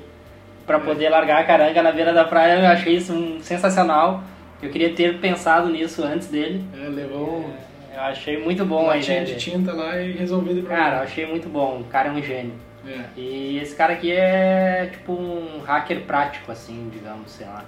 para 0.66 0.78
poder 0.78 1.08
largar 1.08 1.40
a 1.40 1.44
caranga 1.44 1.82
na 1.82 1.90
beira 1.90 2.12
da 2.12 2.24
praia. 2.24 2.60
Eu 2.60 2.66
achei 2.66 2.96
isso 2.96 3.38
sensacional. 3.40 4.22
Eu 4.62 4.70
queria 4.70 4.92
ter 4.92 5.18
pensado 5.18 5.68
nisso 5.68 6.04
antes 6.04 6.28
dele. 6.28 6.64
É, 6.78 6.88
levou. 6.88 7.44
É, 7.48 7.67
eu 7.98 8.04
achei 8.04 8.38
muito 8.38 8.64
bom 8.64 8.88
a 8.88 8.96
ideia. 8.96 9.24
de 9.24 9.34
tinta 9.34 9.72
lá 9.72 10.00
e 10.00 10.12
resolvido 10.12 10.62
problema. 10.62 10.84
Cara, 10.84 10.96
eu 10.98 11.02
achei 11.02 11.26
muito 11.26 11.48
bom. 11.48 11.80
O 11.80 11.84
cara 11.84 12.08
é 12.08 12.12
um 12.12 12.22
gênio. 12.22 12.54
É. 12.86 13.04
E 13.16 13.58
esse 13.58 13.74
cara 13.74 13.94
aqui 13.94 14.12
é 14.12 14.88
tipo 14.92 15.12
um 15.12 15.60
hacker 15.66 16.02
prático, 16.02 16.52
assim, 16.52 16.88
digamos, 16.92 17.32
sei 17.32 17.46
lá. 17.46 17.64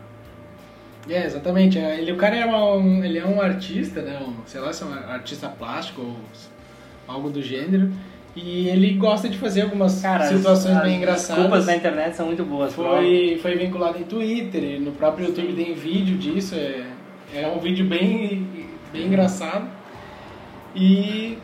É, 1.08 1.24
exatamente. 1.24 1.80
É, 1.80 1.98
ele, 1.98 2.12
o 2.12 2.16
cara 2.16 2.36
é 2.36 2.46
um, 2.46 3.02
ele 3.02 3.18
é 3.18 3.26
um 3.26 3.42
artista, 3.42 4.02
né? 4.02 4.20
Um, 4.20 4.36
sei 4.46 4.60
lá 4.60 4.72
se 4.72 4.84
é 4.84 4.86
um 4.86 4.92
artista 4.92 5.48
plástico 5.48 6.00
ou 6.02 6.16
algo 7.08 7.28
do 7.28 7.42
gênero. 7.42 7.90
E 8.36 8.68
ele 8.68 8.94
gosta 8.94 9.28
de 9.28 9.36
fazer 9.36 9.62
algumas 9.62 10.00
Cara, 10.00 10.26
situações 10.26 10.76
as, 10.76 10.82
bem 10.84 10.98
engraçadas. 10.98 11.30
As 11.30 11.36
desculpas 11.36 11.66
na 11.66 11.76
internet 11.76 12.14
são 12.14 12.26
muito 12.26 12.44
boas. 12.44 12.72
Foi, 12.72 13.36
foi 13.42 13.56
vinculado 13.56 13.98
em 13.98 14.04
Twitter, 14.04 14.80
no 14.80 14.92
próprio 14.92 15.26
YouTube 15.26 15.48
Sim. 15.48 15.56
tem 15.56 15.74
vídeo 15.74 16.16
disso. 16.16 16.54
É, 16.54 16.84
é 17.34 17.48
um 17.48 17.58
vídeo 17.58 17.84
bem, 17.84 18.46
bem 18.92 19.06
engraçado. 19.06 19.79
E 20.74 21.38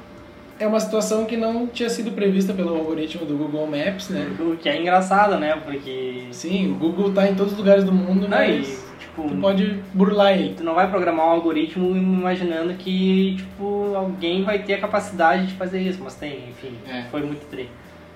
é 0.59 0.67
uma 0.67 0.81
situação 0.81 1.25
que 1.25 1.37
não 1.37 1.67
tinha 1.67 1.89
sido 1.89 2.13
prevista 2.13 2.53
pelo 2.53 2.75
algoritmo 2.75 3.27
do 3.27 3.37
Google 3.37 3.67
Maps, 3.67 4.09
né? 4.09 4.35
O 4.41 4.57
que 4.57 4.69
é 4.69 4.81
engraçado, 4.81 5.39
né? 5.39 5.61
Porque... 5.65 6.29
Sim, 6.31 6.73
o 6.73 6.75
Google 6.77 7.11
está 7.11 7.29
em 7.29 7.35
todos 7.35 7.53
os 7.53 7.59
lugares 7.59 7.85
do 7.85 7.93
mundo, 7.93 8.29
mas... 8.29 8.85
Tipo, 8.99 9.29
tu 9.29 9.37
pode 9.37 9.83
burlar 9.95 10.33
ele. 10.33 10.55
Tu 10.55 10.63
não 10.63 10.75
vai 10.75 10.91
programar 10.91 11.27
um 11.27 11.31
algoritmo 11.31 11.97
imaginando 11.97 12.75
que, 12.75 13.37
tipo, 13.37 13.95
alguém 13.95 14.45
vai 14.45 14.63
ter 14.63 14.75
a 14.75 14.81
capacidade 14.81 15.47
de 15.47 15.55
fazer 15.55 15.81
isso, 15.81 16.01
mas 16.03 16.15
tem, 16.15 16.49
enfim. 16.51 16.77
É. 16.87 17.05
Foi 17.11 17.23
muito 17.23 17.49
tri 17.49 17.69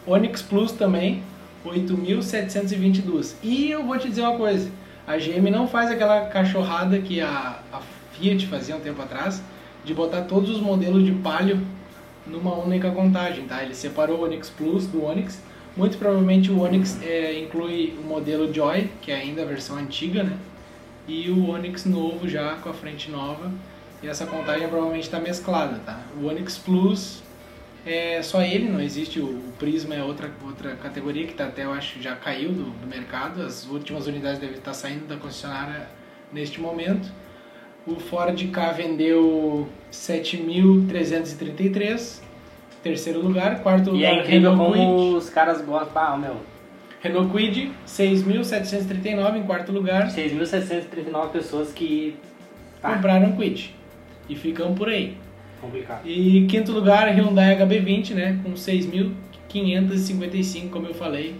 Onix 0.07 0.41
Plus 0.41 0.71
também, 0.71 1.21
8.722. 1.65 3.35
E 3.43 3.69
eu 3.69 3.85
vou 3.85 3.97
te 3.97 4.09
dizer 4.09 4.21
uma 4.21 4.37
coisa, 4.37 4.69
a 5.05 5.17
GM 5.17 5.49
não 5.51 5.67
faz 5.67 5.91
aquela 5.91 6.25
cachorrada 6.27 6.99
que 6.99 7.21
a, 7.21 7.59
a 7.71 7.81
Fiat 8.13 8.47
fazia 8.47 8.75
um 8.75 8.79
tempo 8.79 9.01
atrás, 9.01 9.41
de 9.85 9.93
botar 9.93 10.23
todos 10.23 10.49
os 10.49 10.59
modelos 10.59 11.05
de 11.05 11.11
Palio 11.11 11.61
numa 12.25 12.55
única 12.55 12.91
contagem, 12.91 13.45
tá? 13.45 13.63
Ele 13.63 13.73
separou 13.73 14.19
o 14.19 14.23
Onix 14.23 14.49
Plus 14.49 14.87
do 14.87 15.03
Onix. 15.03 15.41
Muito 15.79 15.97
provavelmente 15.97 16.51
o 16.51 16.59
Onix 16.59 17.01
é, 17.01 17.39
inclui 17.39 17.97
o 17.97 18.03
modelo 18.05 18.53
Joy, 18.53 18.89
que 19.01 19.13
é 19.13 19.15
ainda 19.15 19.43
a 19.43 19.45
versão 19.45 19.77
antiga, 19.77 20.23
né? 20.23 20.37
E 21.07 21.29
o 21.29 21.51
Onix 21.51 21.85
novo 21.85 22.27
já 22.27 22.55
com 22.55 22.67
a 22.67 22.73
frente 22.73 23.09
nova. 23.09 23.49
E 24.03 24.07
essa 24.09 24.25
contagem 24.25 24.67
provavelmente 24.67 25.05
está 25.05 25.21
mesclada, 25.21 25.79
tá? 25.85 26.01
O 26.21 26.25
Onix 26.25 26.57
Plus 26.57 27.23
é 27.85 28.21
só 28.21 28.41
ele, 28.41 28.67
não 28.67 28.81
existe 28.81 29.21
o, 29.21 29.41
Prisma 29.57 29.95
é 29.95 30.03
outra 30.03 30.29
outra 30.45 30.75
categoria 30.75 31.25
que 31.25 31.33
tá 31.33 31.45
até 31.45 31.63
eu 31.63 31.71
acho 31.71 32.01
já 32.01 32.13
caiu 32.13 32.51
do, 32.51 32.71
do 32.71 32.85
mercado. 32.85 33.41
As 33.41 33.65
últimas 33.65 34.05
unidades 34.05 34.37
devem 34.37 34.57
estar 34.57 34.73
saindo 34.73 35.07
da 35.07 35.15
concessionária 35.15 35.87
neste 36.33 36.59
momento. 36.59 37.09
O 37.87 37.95
Ford 38.01 38.37
K 38.51 38.71
vendeu 38.73 39.69
7.333, 39.93 42.19
terceiro 42.83 43.21
lugar. 43.21 43.59
Quarto 43.61 43.89
E 43.89 43.93
lugar, 43.93 44.13
é 44.13 44.19
incrível 44.21 44.51
Renault 44.51 44.77
como 44.77 44.95
Kwid. 44.95 45.15
os 45.17 45.29
caras 45.29 45.61
gostam. 45.61 46.01
Ah, 46.01 46.17
meu, 46.17 46.37
Renault 47.01 47.29
Kwid, 47.31 47.71
6.739 47.87 49.37
em 49.37 49.43
quarto 49.43 49.71
lugar. 49.71 50.07
6.739 50.09 51.29
pessoas 51.29 51.71
que. 51.71 52.15
Tá, 52.81 52.95
Compraram 52.95 53.31
Kwid. 53.33 53.75
E 54.27 54.35
ficam 54.35 54.73
por 54.75 54.89
aí. 54.89 55.15
complicado. 55.59 56.01
E 56.05 56.45
quinto 56.47 56.71
lugar, 56.71 57.07
Hyundai 57.13 57.57
HB20, 57.57 58.13
né? 58.13 58.39
Com 58.43 58.53
6.555, 58.53 60.69
como 60.69 60.87
eu 60.87 60.93
falei. 60.93 61.35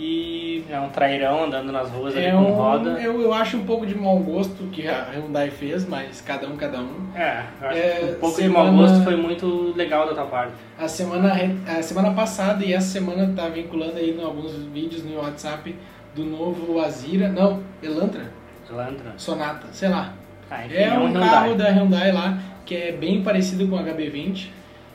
E 0.00 0.64
É 0.70 0.78
um 0.78 0.88
trairão 0.90 1.44
andando 1.44 1.72
nas 1.72 1.90
ruas 1.90 2.14
é 2.16 2.28
ali 2.30 2.36
com 2.36 2.52
um, 2.52 2.54
roda. 2.54 2.90
eu, 3.00 3.20
eu 3.20 3.32
acho 3.32 3.56
um 3.56 3.64
pouco 3.64 3.84
de 3.86 3.94
mau 3.96 4.16
gosto 4.18 4.64
que 4.70 4.86
a 4.86 5.08
Hyundai 5.12 5.50
fez, 5.50 5.88
mas 5.88 6.20
cada 6.20 6.46
um, 6.46 6.56
cada 6.56 6.78
um. 6.80 7.08
É, 7.16 7.42
eu 7.60 7.68
acho 7.68 7.78
É, 7.78 7.90
que 7.98 8.04
um 8.04 8.14
pouco 8.20 8.36
de 8.36 8.42
semana- 8.42 8.70
mau 8.70 8.82
gosto 8.86 9.02
foi 9.02 9.16
muito 9.16 9.72
legal 9.76 10.06
da 10.06 10.14
tua 10.14 10.26
parte. 10.26 10.52
A 10.78 10.86
semana, 10.86 11.32
a 11.66 11.82
semana 11.82 12.12
passada 12.12 12.64
e 12.64 12.72
essa 12.72 12.86
semana 12.88 13.32
tá 13.34 13.48
vinculando 13.48 13.96
aí 13.96 14.16
em 14.16 14.22
alguns 14.22 14.52
vídeos 14.66 15.02
no 15.04 15.18
WhatsApp 15.18 15.74
do 16.14 16.24
novo 16.24 16.80
Azira, 16.80 17.28
não, 17.28 17.60
Elantra, 17.82 18.30
Elantra. 18.70 19.14
Sonata, 19.16 19.66
sei 19.72 19.88
lá. 19.88 20.12
Ah, 20.50 20.64
enfim, 20.64 20.76
É 20.76 20.92
um 20.92 21.06
Hyundai. 21.06 21.28
carro 21.28 21.54
da 21.56 21.68
Hyundai 21.70 22.12
lá 22.12 22.38
que 22.64 22.74
é 22.74 22.92
bem 22.92 23.22
parecido 23.22 23.66
com 23.68 23.76
o 23.76 23.78
HB20 23.82 24.48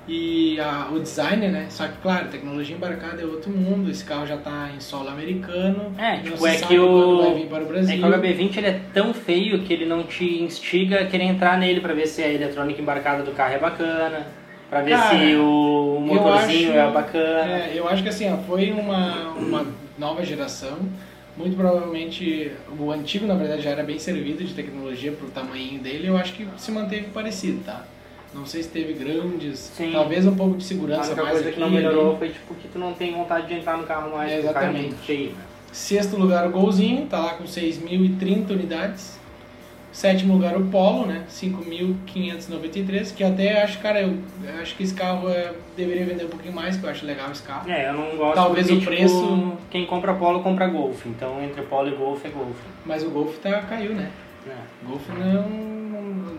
e 0.08 0.60
a- 0.60 0.90
o 0.92 1.00
design, 1.00 1.48
né? 1.48 1.68
Só 1.70 1.88
que, 1.88 1.98
claro, 2.02 2.28
tecnologia 2.28 2.76
embarcada 2.76 3.22
é 3.22 3.26
outro 3.26 3.50
mundo. 3.52 3.90
Esse 3.90 4.04
carro 4.04 4.26
já 4.28 4.38
tá 4.38 4.70
em 4.76 4.80
solo 4.80 5.10
americano. 5.10 5.94
É, 5.98 6.18
tipo, 6.18 6.46
é 6.46 6.56
que 6.58 6.78
o. 6.78 7.18
vai 7.24 7.34
vir 7.36 7.46
para 7.48 7.64
o 7.64 7.66
É 7.66 7.70
Brasil. 7.70 7.98
que 7.98 8.04
o 8.06 8.08
HB20 8.10 8.58
ele 8.58 8.68
é 8.68 8.82
tão 8.94 9.14
feio 9.14 9.60
que 9.64 9.72
ele 9.74 9.86
não 9.86 10.04
te 10.04 10.44
instiga 10.44 11.02
a 11.02 11.06
querer 11.06 11.24
entrar 11.26 11.58
nele 11.58 11.80
pra 11.80 11.94
ver 11.94 12.08
se 12.08 12.22
a 12.22 12.28
eletrônica 12.32 12.82
embarcada 12.82 13.24
do 13.24 13.32
carro 13.32 13.54
é 13.56 13.60
bacana, 13.60 14.28
pra 14.70 14.82
ver 14.82 14.92
Cara, 14.92 15.18
se 15.18 15.36
o 15.36 16.00
motorzinho 16.02 16.70
acho- 16.72 16.78
é 16.80 16.92
bacana. 16.92 17.50
É, 17.58 17.72
eu 17.76 17.88
acho 17.88 18.04
que 18.04 18.10
assim, 18.10 18.32
ó, 18.32 18.38
foi 18.38 18.72
uma, 18.72 19.30
uma 19.32 19.66
nova 19.98 20.24
geração. 20.26 20.78
Muito 21.36 21.56
provavelmente 21.58 22.52
o 22.78 22.92
antigo, 22.92 23.26
na 23.26 23.34
verdade, 23.34 23.64
já 23.64 23.72
era 23.72 23.82
bem 23.84 23.98
servido 23.98 24.44
de 24.44 24.54
tecnologia 24.54 25.12
pro 25.14 25.28
tamanho 25.30 25.80
dele. 25.80 26.08
Eu 26.08 26.16
acho 26.16 26.34
que 26.34 26.48
se 26.58 26.72
manteve 26.72 27.08
parecido, 27.08 27.64
tá? 27.66 27.84
Não 28.34 28.46
sei 28.46 28.64
se 28.64 28.70
teve 28.70 28.94
grandes, 28.94 29.60
Sim. 29.60 29.92
talvez 29.94 30.26
um 30.26 30.36
pouco 30.36 30.58
de 30.58 30.64
A 30.64 30.68
segurança 30.68 31.08
única 31.08 31.22
mais 31.22 31.34
coisa 31.36 31.50
aqui 31.50 31.56
que 31.56 31.62
não 31.62 31.70
melhorou 31.70 32.18
foi 32.18 32.30
tipo 32.30 32.56
que 32.56 32.68
tu 32.68 32.80
não 32.80 32.94
tem 32.94 33.14
vontade 33.14 33.48
de 33.48 33.54
entrar 33.54 33.78
no 33.78 33.84
carro 33.84 34.16
mais, 34.16 34.32
É, 34.32 34.36
carro 34.38 34.48
é 34.48 34.50
exatamente. 34.52 34.88
muito 34.88 35.02
feio. 35.06 35.30
né? 35.32 35.38
Sexto 35.72 36.18
lugar 36.18 36.48
o 36.48 36.52
Golzinho, 36.52 37.06
tá 37.08 37.20
lá 37.20 37.34
com 37.34 37.44
6.030 37.46 38.50
unidades. 38.52 39.20
Sétimo 39.92 40.34
lugar 40.34 40.58
o 40.58 40.66
Polo, 40.66 41.06
né? 41.06 41.24
5.593, 41.30 43.12
que 43.16 43.24
até 43.24 43.62
acho, 43.62 43.80
cara, 43.80 44.02
eu 44.02 44.18
acho 44.60 44.76
que 44.76 44.82
esse 44.84 44.94
carro 44.96 45.30
é, 45.30 45.54
deveria 45.78 46.04
vender 46.06 46.26
um 46.26 46.30
pouquinho 46.30 46.54
mais, 46.56 46.76
que 46.78 46.84
eu 46.84 46.90
acho 46.90 47.06
legal 47.06 47.32
esse 47.32 47.44
carro. 47.44 47.70
É, 47.70 47.90
eu 47.90 47.94
não 47.94 48.18
gosto 48.18 48.34
Talvez 48.36 48.68
porque, 48.68 48.82
o 48.84 48.86
preço- 48.88 49.22
tipo, 49.22 49.58
quem 49.70 49.86
compra 49.86 50.14
Polo 50.16 50.42
compra 50.42 50.68
Golf. 50.68 51.06
Então 51.06 51.44
entre 51.44 51.62
Polo 51.64 51.90
e 51.90 51.96
Golf 51.96 52.26
é 52.26 52.30
Golf. 52.30 52.58
Mas 52.86 53.04
o 53.04 53.10
Golf 53.12 53.38
tá, 53.38 53.62
caiu, 53.62 53.94
né? 53.94 54.10
O 54.84 54.90
Golf 54.90 55.08
não... 55.10 56.34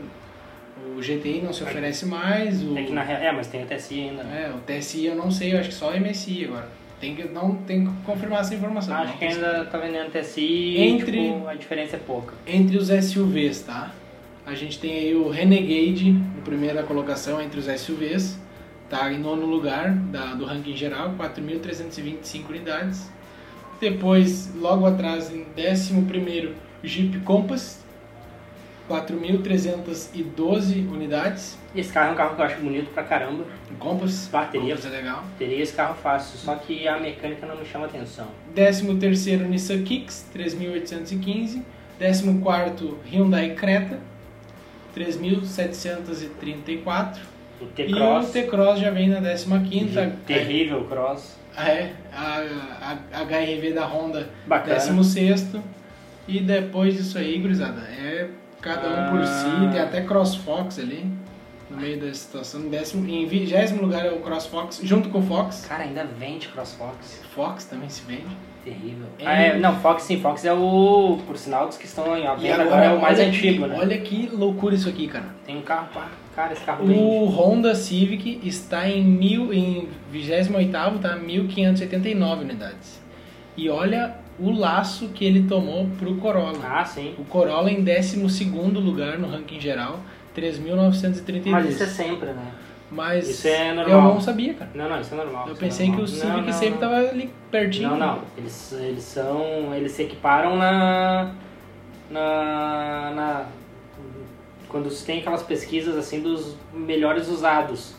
O 0.96 1.00
GTI 1.00 1.40
não 1.42 1.52
se 1.52 1.62
oferece 1.62 2.04
mais, 2.06 2.62
o... 2.62 2.76
É 2.76 2.82
que 2.82 2.92
na 2.92 3.02
real. 3.02 3.20
É, 3.22 3.32
mas 3.32 3.46
tem 3.46 3.62
o 3.62 3.66
TSI 3.66 4.00
ainda. 4.08 4.22
né? 4.24 4.50
É, 4.50 4.54
o 4.54 4.58
TSI 4.80 5.06
eu 5.06 5.14
não 5.14 5.30
sei, 5.30 5.54
eu 5.54 5.58
acho 5.60 5.68
que 5.68 5.74
só 5.74 5.90
o 5.92 6.00
MSI 6.00 6.44
agora. 6.46 6.68
Tem 7.00 7.14
que, 7.14 7.24
não, 7.24 7.54
tem 7.56 7.84
que 7.86 7.92
confirmar 8.04 8.40
essa 8.40 8.54
informação. 8.54 8.94
Acho 8.94 9.18
que 9.18 9.24
ainda 9.24 9.64
tá 9.66 9.78
vendendo 9.78 10.10
TSI 10.10 10.76
Entre- 10.78 11.18
e 11.18 11.32
tipo, 11.32 11.48
a 11.48 11.54
diferença 11.54 11.96
é 11.96 11.98
pouca. 11.98 12.34
Entre 12.46 12.76
os 12.76 12.88
SUVs, 12.88 13.60
tá? 13.62 13.92
A 14.46 14.54
gente 14.54 14.78
tem 14.78 14.92
aí 14.92 15.14
o 15.14 15.28
Renegade 15.28 16.08
em 16.08 16.40
primeira 16.44 16.82
colocação 16.82 17.40
entre 17.42 17.58
os 17.58 17.66
SUVs, 17.66 18.38
tá 18.90 19.12
em 19.12 19.18
nono 19.18 19.46
lugar 19.46 19.90
da, 19.92 20.34
do 20.34 20.44
ranking 20.44 20.76
geral, 20.76 21.14
4.325 21.18 22.48
unidades. 22.50 23.08
Depois, 23.80 24.54
logo 24.56 24.86
atrás, 24.86 25.32
em 25.32 25.44
décimo 25.54 26.06
primeiro, 26.06 26.54
Jeep 26.82 27.18
Compass, 27.20 27.83
4.312 28.88 30.88
unidades. 30.90 31.56
E 31.74 31.80
esse 31.80 31.92
carro 31.92 32.10
é 32.10 32.12
um 32.12 32.16
carro 32.16 32.36
que 32.36 32.42
eu 32.42 32.46
acho 32.46 32.60
bonito 32.60 32.90
pra 32.92 33.02
caramba. 33.02 33.44
Compass, 33.78 34.28
Bateria. 34.30 34.76
Compass 34.76 34.92
é 34.92 34.96
legal. 34.96 35.24
Teria 35.38 35.62
esse 35.62 35.72
carro 35.74 35.94
fácil, 35.94 36.38
só 36.38 36.54
que 36.56 36.86
a 36.86 36.98
mecânica 36.98 37.46
não 37.46 37.56
me 37.56 37.64
chama 37.64 37.86
atenção. 37.86 38.26
Décimo 38.54 38.96
terceiro, 38.98 39.46
Nissan 39.48 39.82
Kicks, 39.82 40.26
3.815. 40.34 41.62
Décimo 41.98 42.40
quarto, 42.42 42.98
Hyundai 43.10 43.54
Creta, 43.54 43.98
3.734. 44.96 47.18
O 47.60 47.64
E 47.64 47.66
o 47.66 47.66
T-Cross, 47.68 48.30
T-Cross 48.32 48.80
já 48.80 48.90
vem 48.90 49.08
na 49.08 49.20
15ª. 49.20 50.12
terrível 50.26 50.84
Cross, 50.86 51.36
É, 51.56 51.90
a, 52.12 52.42
a, 52.82 52.98
a 53.20 53.24
HRV 53.24 53.72
da 53.72 53.86
Honda, 53.86 54.28
bacana. 54.46 54.76
16º. 54.76 55.62
E 56.26 56.40
depois 56.40 56.96
disso 56.96 57.16
aí, 57.18 57.38
gurizada, 57.38 57.82
é 57.82 58.28
cada 58.64 58.88
um 58.88 59.10
por 59.10 59.20
Ah. 59.20 59.26
si. 59.26 59.70
Tem 59.72 59.80
até 59.80 60.00
CrossFox 60.00 60.78
ali, 60.78 61.06
no 61.70 61.76
meio 61.76 62.00
da 62.00 62.12
situação. 62.14 62.62
Em, 62.62 62.68
décimo, 62.68 63.08
em 63.08 63.26
vigésimo 63.26 63.82
lugar 63.82 64.06
é 64.06 64.10
o 64.10 64.20
CrossFox, 64.20 64.80
junto 64.82 65.10
com 65.10 65.18
o 65.18 65.22
Fox. 65.22 65.66
Cara, 65.68 65.84
ainda 65.84 66.04
vende 66.04 66.48
CrossFox. 66.48 67.20
Fox 67.34 67.66
também 67.66 67.88
se 67.88 68.02
vende. 68.06 68.34
Terrível. 68.64 69.06
É. 69.18 69.26
Ah, 69.26 69.36
é, 69.38 69.58
não, 69.58 69.76
Fox 69.80 70.04
sim, 70.04 70.18
Fox 70.18 70.42
é 70.42 70.52
o, 70.54 71.18
por 71.26 71.36
sinal, 71.36 71.66
dos 71.68 71.76
que 71.76 71.84
estão 71.84 72.16
em 72.16 72.22
venda 72.38 72.62
agora, 72.62 72.84
é 72.86 72.94
o 72.94 72.98
mais 72.98 73.20
antigo, 73.20 73.64
que, 73.64 73.68
né? 73.68 73.76
Olha 73.78 73.98
que 73.98 74.26
loucura 74.32 74.74
isso 74.74 74.88
aqui, 74.88 75.06
cara. 75.06 75.26
Tem 75.44 75.58
um 75.58 75.60
carro, 75.60 75.88
cara, 76.34 76.54
esse 76.54 76.64
carro 76.64 76.86
vende. 76.86 76.98
O 76.98 77.26
Honda 77.26 77.74
Civic 77.74 78.40
está 78.42 78.88
em, 78.88 79.04
mil, 79.04 79.52
em 79.52 79.86
28º, 80.10 80.98
tá? 80.98 81.14
1.589 81.18 82.40
unidades. 82.40 83.02
E 83.54 83.68
olha 83.68 84.14
o 84.38 84.50
laço 84.50 85.08
que 85.08 85.24
ele 85.24 85.46
tomou 85.48 85.86
pro 85.98 86.14
Corolla. 86.16 86.58
Ah, 86.64 86.84
sim. 86.84 87.14
O 87.18 87.24
Corolla 87.24 87.70
em 87.70 87.84
12º 87.84 88.74
lugar 88.82 89.18
no 89.18 89.28
ranking 89.28 89.60
geral, 89.60 90.00
3.932. 90.36 91.46
Mas 91.50 91.70
isso 91.70 91.82
é 91.82 91.86
sempre, 91.86 92.32
né? 92.32 92.52
Mas 92.90 93.28
isso 93.28 93.48
é 93.48 93.70
eu 93.70 93.74
normal. 93.76 94.14
não 94.14 94.20
sabia, 94.20 94.54
cara. 94.54 94.70
Não, 94.74 94.88
não, 94.88 95.00
isso 95.00 95.14
é 95.14 95.16
normal. 95.16 95.48
Eu 95.48 95.54
é 95.54 95.56
pensei 95.58 95.86
que 95.86 95.92
normal. 95.92 96.04
o 96.04 96.08
Civic 96.08 96.28
Não, 96.36 96.42
não, 96.42 96.52
sempre 96.52 96.70
não. 96.70 96.78
tava 96.78 96.96
ali 96.96 97.30
pertinho. 97.50 97.90
Não, 97.90 97.96
não. 97.98 98.18
Eles, 98.36 98.72
eles 98.72 99.02
são. 99.02 99.74
Eles 99.74 99.92
se 99.92 100.02
equiparam 100.02 100.56
na. 100.56 101.32
Na. 102.10 103.10
na 103.14 103.46
quando 104.68 104.90
se 104.90 105.04
tem 105.04 105.20
aquelas 105.20 105.42
pesquisas 105.42 105.96
assim 105.96 106.20
dos 106.20 106.56
melhores 106.72 107.28
usados. 107.28 107.94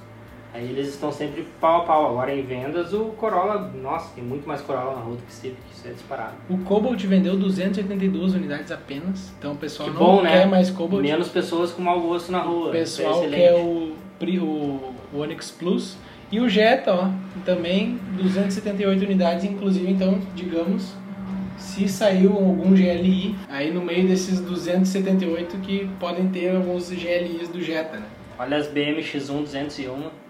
Aí 0.56 0.70
eles 0.70 0.88
estão 0.88 1.12
sempre 1.12 1.46
pau 1.60 1.82
a 1.82 1.84
pau. 1.84 2.08
Agora 2.08 2.34
em 2.34 2.42
vendas 2.42 2.94
o 2.94 3.08
Corolla, 3.18 3.74
nossa, 3.82 4.14
tem 4.16 4.24
muito 4.24 4.48
mais 4.48 4.62
Corolla 4.62 4.96
na 4.96 5.02
rua 5.02 5.18
do 5.18 5.24
que 5.24 5.34
Civic, 5.34 5.58
isso 5.70 5.86
é 5.86 5.92
disparado. 5.92 6.36
O 6.50 6.58
Cobalt 6.60 7.04
vendeu 7.04 7.36
282 7.36 8.36
unidades 8.36 8.72
apenas. 8.72 9.34
Então 9.38 9.52
o 9.52 9.58
pessoal 9.58 9.90
Que 9.90 9.96
não 9.96 10.02
bom, 10.02 10.22
né? 10.22 10.32
quer 10.32 10.48
mais 10.48 10.72
Cobalt. 10.72 11.04
Menos 11.04 11.28
pessoas 11.28 11.72
com 11.72 11.82
mau 11.82 12.00
gosto 12.00 12.32
na 12.32 12.40
rua. 12.40 12.70
O 12.70 12.72
pessoal 12.72 13.26
é 13.26 13.28
quer 13.28 13.54
o, 13.56 13.96
o, 14.22 14.94
o 15.14 15.20
Onix 15.20 15.52
Plus. 15.52 15.98
E 16.32 16.40
o 16.40 16.48
Jetta, 16.48 16.94
ó, 16.94 17.10
também 17.44 18.00
278 18.18 19.04
unidades, 19.04 19.44
inclusive, 19.44 19.92
então, 19.92 20.20
digamos, 20.36 20.94
se 21.58 21.88
saiu 21.90 22.32
algum 22.32 22.74
GLI, 22.74 23.36
aí 23.50 23.72
no 23.72 23.82
meio 23.82 24.08
desses 24.08 24.40
278 24.40 25.58
que 25.58 25.90
podem 26.00 26.30
ter 26.30 26.56
alguns 26.56 26.90
GLIs 26.90 27.50
do 27.50 27.62
Jetta, 27.62 27.98
né? 27.98 28.08
Olha 28.40 28.58
as 28.58 28.68
BM 28.68 29.02
X1 29.02 29.44
201. 29.44 30.25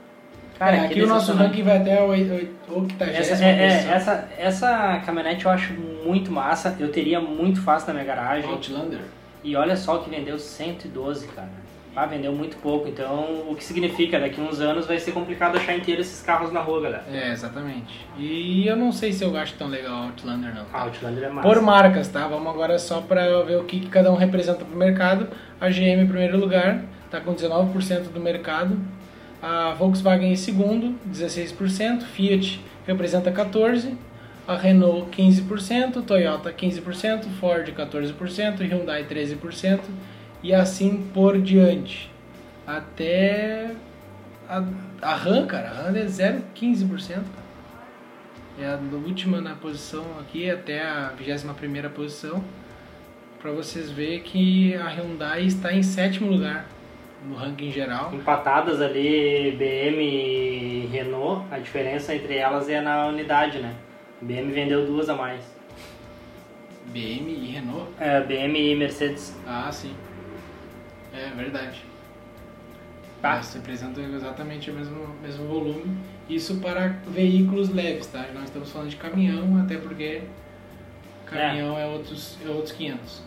Cara, 0.58 0.80
que 0.80 0.86
aqui 0.86 1.02
o 1.04 1.08
nosso 1.08 1.34
ranking 1.34 1.63
vai 1.63 1.78
até 1.78 2.02
o 2.02 2.10
80 2.10 3.04
Essa, 3.04 3.46
é, 3.46 3.50
é, 3.50 3.88
essa, 3.91 4.30
essa 4.38 5.02
caminhonete 5.06 5.46
eu 5.46 5.52
acho 5.52 5.74
muito 5.74 6.32
massa. 6.32 6.76
Eu 6.80 6.91
teria 6.91 7.20
muito 7.20 7.62
fácil 7.62 7.89
na 7.89 7.96
minha 7.96 8.06
garagem. 8.06 8.50
Outlander. 8.50 9.02
E 9.44 9.56
olha 9.56 9.76
só 9.76 9.98
que 9.98 10.10
vendeu 10.10 10.39
112, 10.39 11.28
cara. 11.28 11.65
Ah, 11.96 12.06
vendeu 12.06 12.34
muito 12.34 12.58
pouco, 12.58 12.89
então 12.89 13.46
o 13.50 13.56
que 13.56 13.63
significa? 13.63 14.20
Daqui 14.20 14.41
uns 14.41 14.60
anos 14.60 14.86
vai 14.86 15.00
ser 15.00 15.13
complicado 15.13 15.56
achar 15.56 15.78
inteiro 15.78 16.02
esses 16.02 16.22
carros 16.22 16.52
na 16.52 16.60
rua, 16.60 16.82
galera. 16.82 17.06
É, 17.10 17.32
exatamente. 17.32 18.06
E 18.18 18.68
eu 18.68 18.76
não 18.76 18.91
sei 18.91 19.13
se 19.13 19.24
eu 19.24 19.36
acho 19.38 19.54
tão 19.54 19.70
legal 19.70 20.02
o 20.02 20.04
Outlander, 20.08 20.54
não. 20.54 20.65
Ah, 20.74 20.82
Outlander 20.82 21.24
é 21.24 21.30
massa. 21.30 21.48
Por 21.48 21.62
marcas, 21.62 22.10
tá? 22.10 22.28
Vamos 22.28 22.48
agora 22.48 22.78
só 22.80 23.00
para 23.00 23.44
ver 23.44 23.56
o 23.56 23.63
que, 23.63 23.80
que 23.80 23.88
cada 23.88 24.12
um 24.12 24.15
representa 24.15 24.65
pro 24.65 24.76
mercado. 24.76 25.30
A 25.62 25.70
GM 25.70 26.02
em 26.02 26.08
primeiro 26.08 26.38
lugar, 26.38 26.84
tá 27.10 27.22
com 27.22 27.34
19% 27.34 28.12
do 28.12 28.20
mercado. 28.20 28.78
A 29.48 29.76
Volkswagen 29.76 30.32
em 30.32 30.36
segundo, 30.36 30.96
16%. 31.08 32.02
Fiat 32.02 32.60
representa 32.88 33.32
14%. 33.32 33.96
A 34.48 34.56
Renault 34.56 35.16
15%, 35.16 36.04
Toyota 36.04 36.52
15%, 36.52 37.26
Ford 37.40 37.68
14%, 37.72 38.62
Hyundai 38.62 39.04
13% 39.04 39.82
e 40.42 40.52
assim 40.52 41.10
por 41.14 41.40
diante. 41.40 42.12
Até 42.66 43.76
a, 44.50 44.64
a 45.00 45.16
RAM, 45.16 45.46
cara, 45.46 45.70
a 45.70 45.74
RAM 45.74 45.96
é 45.96 46.06
0,15%. 46.06 47.22
É 48.60 48.66
a 48.66 48.80
última 48.94 49.42
na 49.42 49.54
posição 49.54 50.06
aqui, 50.20 50.50
até 50.50 50.82
a 50.84 51.14
21 51.18 51.90
posição. 51.90 52.44
Para 53.40 53.52
vocês 53.52 53.92
verem 53.92 54.22
que 54.22 54.74
a 54.76 54.88
Hyundai 54.88 55.46
está 55.46 55.72
em 55.72 55.84
sétimo 55.84 56.32
lugar 56.32 56.68
no 57.26 57.36
ranking 57.36 57.72
geral. 57.72 58.14
Empatadas 58.14 58.82
ali 58.82 59.52
BM 59.58 60.02
e 60.04 60.90
Renault, 60.92 61.46
a 61.52 61.60
diferença 61.60 62.14
entre 62.16 62.36
elas 62.36 62.70
é 62.70 62.82
na 62.82 63.08
unidade, 63.08 63.60
né? 63.60 63.76
BM 64.22 64.52
vendeu 64.52 64.86
duas 64.86 65.10
a 65.10 65.16
mais. 65.16 65.44
BM 66.88 67.30
e 67.30 67.52
Renault? 67.52 67.92
É, 68.00 68.22
BM 68.22 68.72
e 68.72 68.76
Mercedes. 68.76 69.36
Ah, 69.46 69.70
sim. 69.72 69.96
É 71.14 71.30
verdade. 71.36 71.84
Tá. 73.22 73.34
Elas 73.34 73.54
representam 73.54 74.04
exatamente 74.14 74.70
o 74.70 74.74
mesmo, 74.74 75.08
mesmo 75.22 75.48
volume. 75.48 75.98
Isso 76.30 76.58
para 76.58 76.88
veículos 77.08 77.70
leves, 77.70 78.08
tá? 78.08 78.28
Não 78.34 78.44
estamos 78.44 78.72
falando 78.72 78.90
de 78.90 78.96
caminhão, 78.96 79.60
até 79.62 79.78
porque 79.78 80.22
caminhão 81.26 81.78
é, 81.78 81.84
é 81.84 81.86
outros, 81.88 82.38
é 82.46 82.50
outros 82.50 82.72
500. 82.74 83.24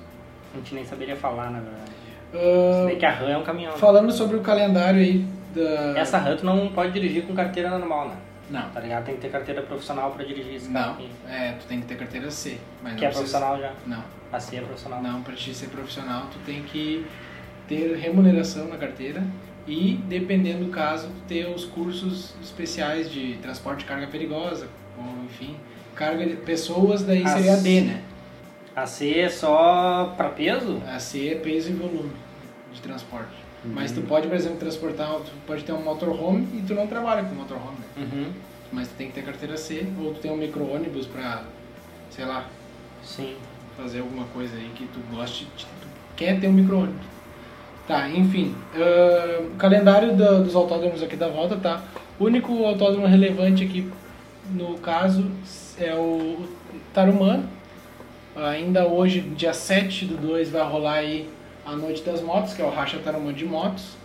A 0.55 0.57
gente 0.59 0.75
nem 0.75 0.85
saberia 0.85 1.17
falar, 1.17 1.51
na 1.51 1.61
verdade. 1.61 1.98
Uh, 2.33 2.83
Se 2.83 2.87
bem 2.89 2.99
que 2.99 3.07
a 3.07 3.11
RAM 3.11 3.29
é 3.31 3.39
um 3.39 3.43
caminhão. 3.43 3.73
né? 3.73 3.79
falando 3.79 4.13
sobre 4.13 4.37
o 4.37 4.41
calendário 4.41 5.01
aí 5.01 5.25
da. 5.55 5.99
Essa 5.99 6.19
RAM 6.19 6.37
tu 6.37 6.45
não 6.45 6.69
pode 6.69 6.93
dirigir 6.93 7.25
com 7.25 7.35
carteira 7.35 7.71
normal, 7.71 8.09
né? 8.09 8.15
Não. 8.51 8.69
Tá 8.71 8.81
ligado? 8.81 9.05
Tem 9.05 9.15
que 9.15 9.21
ter 9.21 9.29
carteira 9.31 9.63
profissional 9.63 10.11
pra 10.13 10.25
dirigir 10.25 10.55
esse 10.55 10.69
carro 10.71 10.87
Não. 10.89 10.93
aqui. 10.95 11.11
É, 11.29 11.53
tu 11.53 11.67
tem 11.67 11.81
que 11.81 11.87
ter 11.87 11.97
carteira 11.97 12.31
C. 12.31 12.59
Mas 12.83 12.95
Que 12.97 13.05
é 13.05 13.09
precisa- 13.09 13.39
profissional 13.39 13.61
já. 13.61 13.73
Não. 13.87 14.03
A 14.33 14.41
C 14.41 14.57
é 14.57 14.61
profissional. 14.61 15.03
Não, 15.03 15.23
para 15.23 15.35
te 15.35 15.55
ser 15.55 15.67
profissional, 15.69 16.27
tu 16.33 16.39
tem 16.45 16.63
que 16.63 17.07
ter 17.67 17.97
remuneração 17.97 18.67
na 18.69 18.77
carteira 18.77 19.23
e, 19.67 20.01
dependendo 20.07 20.65
do 20.65 20.71
caso, 20.71 21.11
ter 21.27 21.47
os 21.47 21.65
cursos 21.67 22.35
especiais 22.43 23.11
de 23.11 23.35
transporte 23.43 23.81
de 23.81 23.85
carga 23.87 24.07
perigosa, 24.07 24.67
ou 24.99 25.25
enfim, 25.25 25.55
carga 25.95 26.27
de 26.27 26.37
pessoas, 26.37 27.03
daí 27.05 27.23
As- 27.25 27.33
seria 27.33 27.53
a 27.55 27.57
D, 27.57 27.81
né? 27.83 28.03
A 28.83 28.87
C 28.87 29.19
é 29.19 29.29
só 29.29 30.15
pra 30.17 30.29
peso? 30.29 30.81
A 30.87 30.99
C 31.01 31.31
é 31.31 31.35
peso 31.35 31.71
e 31.71 31.73
volume 31.73 32.13
de 32.73 32.81
transporte. 32.81 33.33
Uhum. 33.65 33.73
Mas 33.75 33.91
tu 33.91 34.03
pode, 34.03 34.29
por 34.29 34.37
exemplo, 34.37 34.59
transportar, 34.59 35.09
tu 35.17 35.33
pode 35.47 35.65
ter 35.65 35.73
um 35.73 35.83
motorhome 35.83 36.47
e 36.55 36.63
tu 36.63 36.75
não 36.75 36.87
trabalha 36.87 37.25
com 37.25 37.35
motorhome, 37.35 37.77
né? 37.97 38.05
Uhum. 38.05 38.27
Mas 38.73 38.87
tu 38.89 38.95
tem 38.95 39.09
que 39.09 39.15
ter 39.15 39.23
carteira 39.25 39.57
C, 39.57 39.85
ou 40.01 40.15
tu 40.15 40.21
tem 40.21 40.31
um 40.31 40.37
micro-ônibus 40.37 41.07
pra, 41.07 41.43
sei 42.11 42.25
lá, 42.25 42.45
Sim. 43.03 43.35
fazer 43.77 44.01
alguma 44.01 44.27
coisa 44.27 44.55
aí 44.57 44.71
que 44.77 44.87
tu 44.87 45.01
goste, 45.13 45.47
tu 45.57 45.67
quer 46.15 46.39
ter 46.39 46.47
um 46.47 46.53
micro-ônibus. 46.53 47.07
Tá, 47.89 48.09
enfim. 48.11 48.55
o 49.41 49.57
calendário 49.57 50.15
da- 50.15 50.41
dos 50.41 50.55
autódromos 50.55 51.03
aqui 51.03 51.17
da 51.17 51.29
volta, 51.29 51.57
tá? 51.57 51.83
O 52.21 52.27
único 52.27 52.65
autódromo 52.65 53.07
relevante 53.07 53.65
aqui, 53.65 53.91
no 54.51 54.79
caso, 54.79 55.25
é 55.79 55.95
o 55.95 56.47
Tarumã. 56.93 57.43
Ainda 58.47 58.87
hoje, 58.87 59.21
dia 59.21 59.53
7 59.53 60.05
do 60.05 60.17
2, 60.17 60.51
vai 60.51 60.63
rolar 60.63 60.95
aí 60.95 61.29
a 61.67 61.73
Noite 61.75 62.03
das 62.03 62.21
Motos, 62.23 62.55
que 62.55 62.63
é 62.63 62.65
o 62.65 62.71
Racha 62.71 62.99
Tarumã 62.99 63.33
de 63.33 63.45
Motos. 63.45 63.97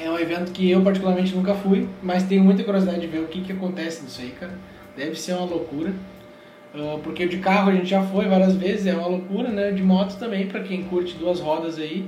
É 0.00 0.10
um 0.10 0.18
evento 0.18 0.50
que 0.50 0.68
eu 0.70 0.82
particularmente 0.82 1.34
nunca 1.34 1.54
fui, 1.54 1.86
mas 2.02 2.22
tenho 2.24 2.42
muita 2.42 2.64
curiosidade 2.64 3.00
de 3.00 3.06
ver 3.06 3.20
o 3.20 3.26
que, 3.26 3.42
que 3.42 3.52
acontece 3.52 4.02
nisso 4.02 4.20
aí, 4.22 4.30
cara. 4.30 4.52
Deve 4.96 5.14
ser 5.16 5.34
uma 5.34 5.44
loucura. 5.44 5.92
Ah, 6.74 6.98
porque 7.04 7.26
de 7.26 7.38
carro 7.38 7.70
a 7.70 7.74
gente 7.74 7.86
já 7.86 8.02
foi 8.02 8.26
várias 8.26 8.56
vezes, 8.56 8.86
é 8.86 8.94
uma 8.94 9.06
loucura, 9.06 9.50
né? 9.50 9.70
De 9.70 9.82
moto 9.82 10.16
também, 10.18 10.46
pra 10.46 10.60
quem 10.60 10.82
curte 10.84 11.14
duas 11.14 11.38
rodas 11.38 11.78
aí. 11.78 12.04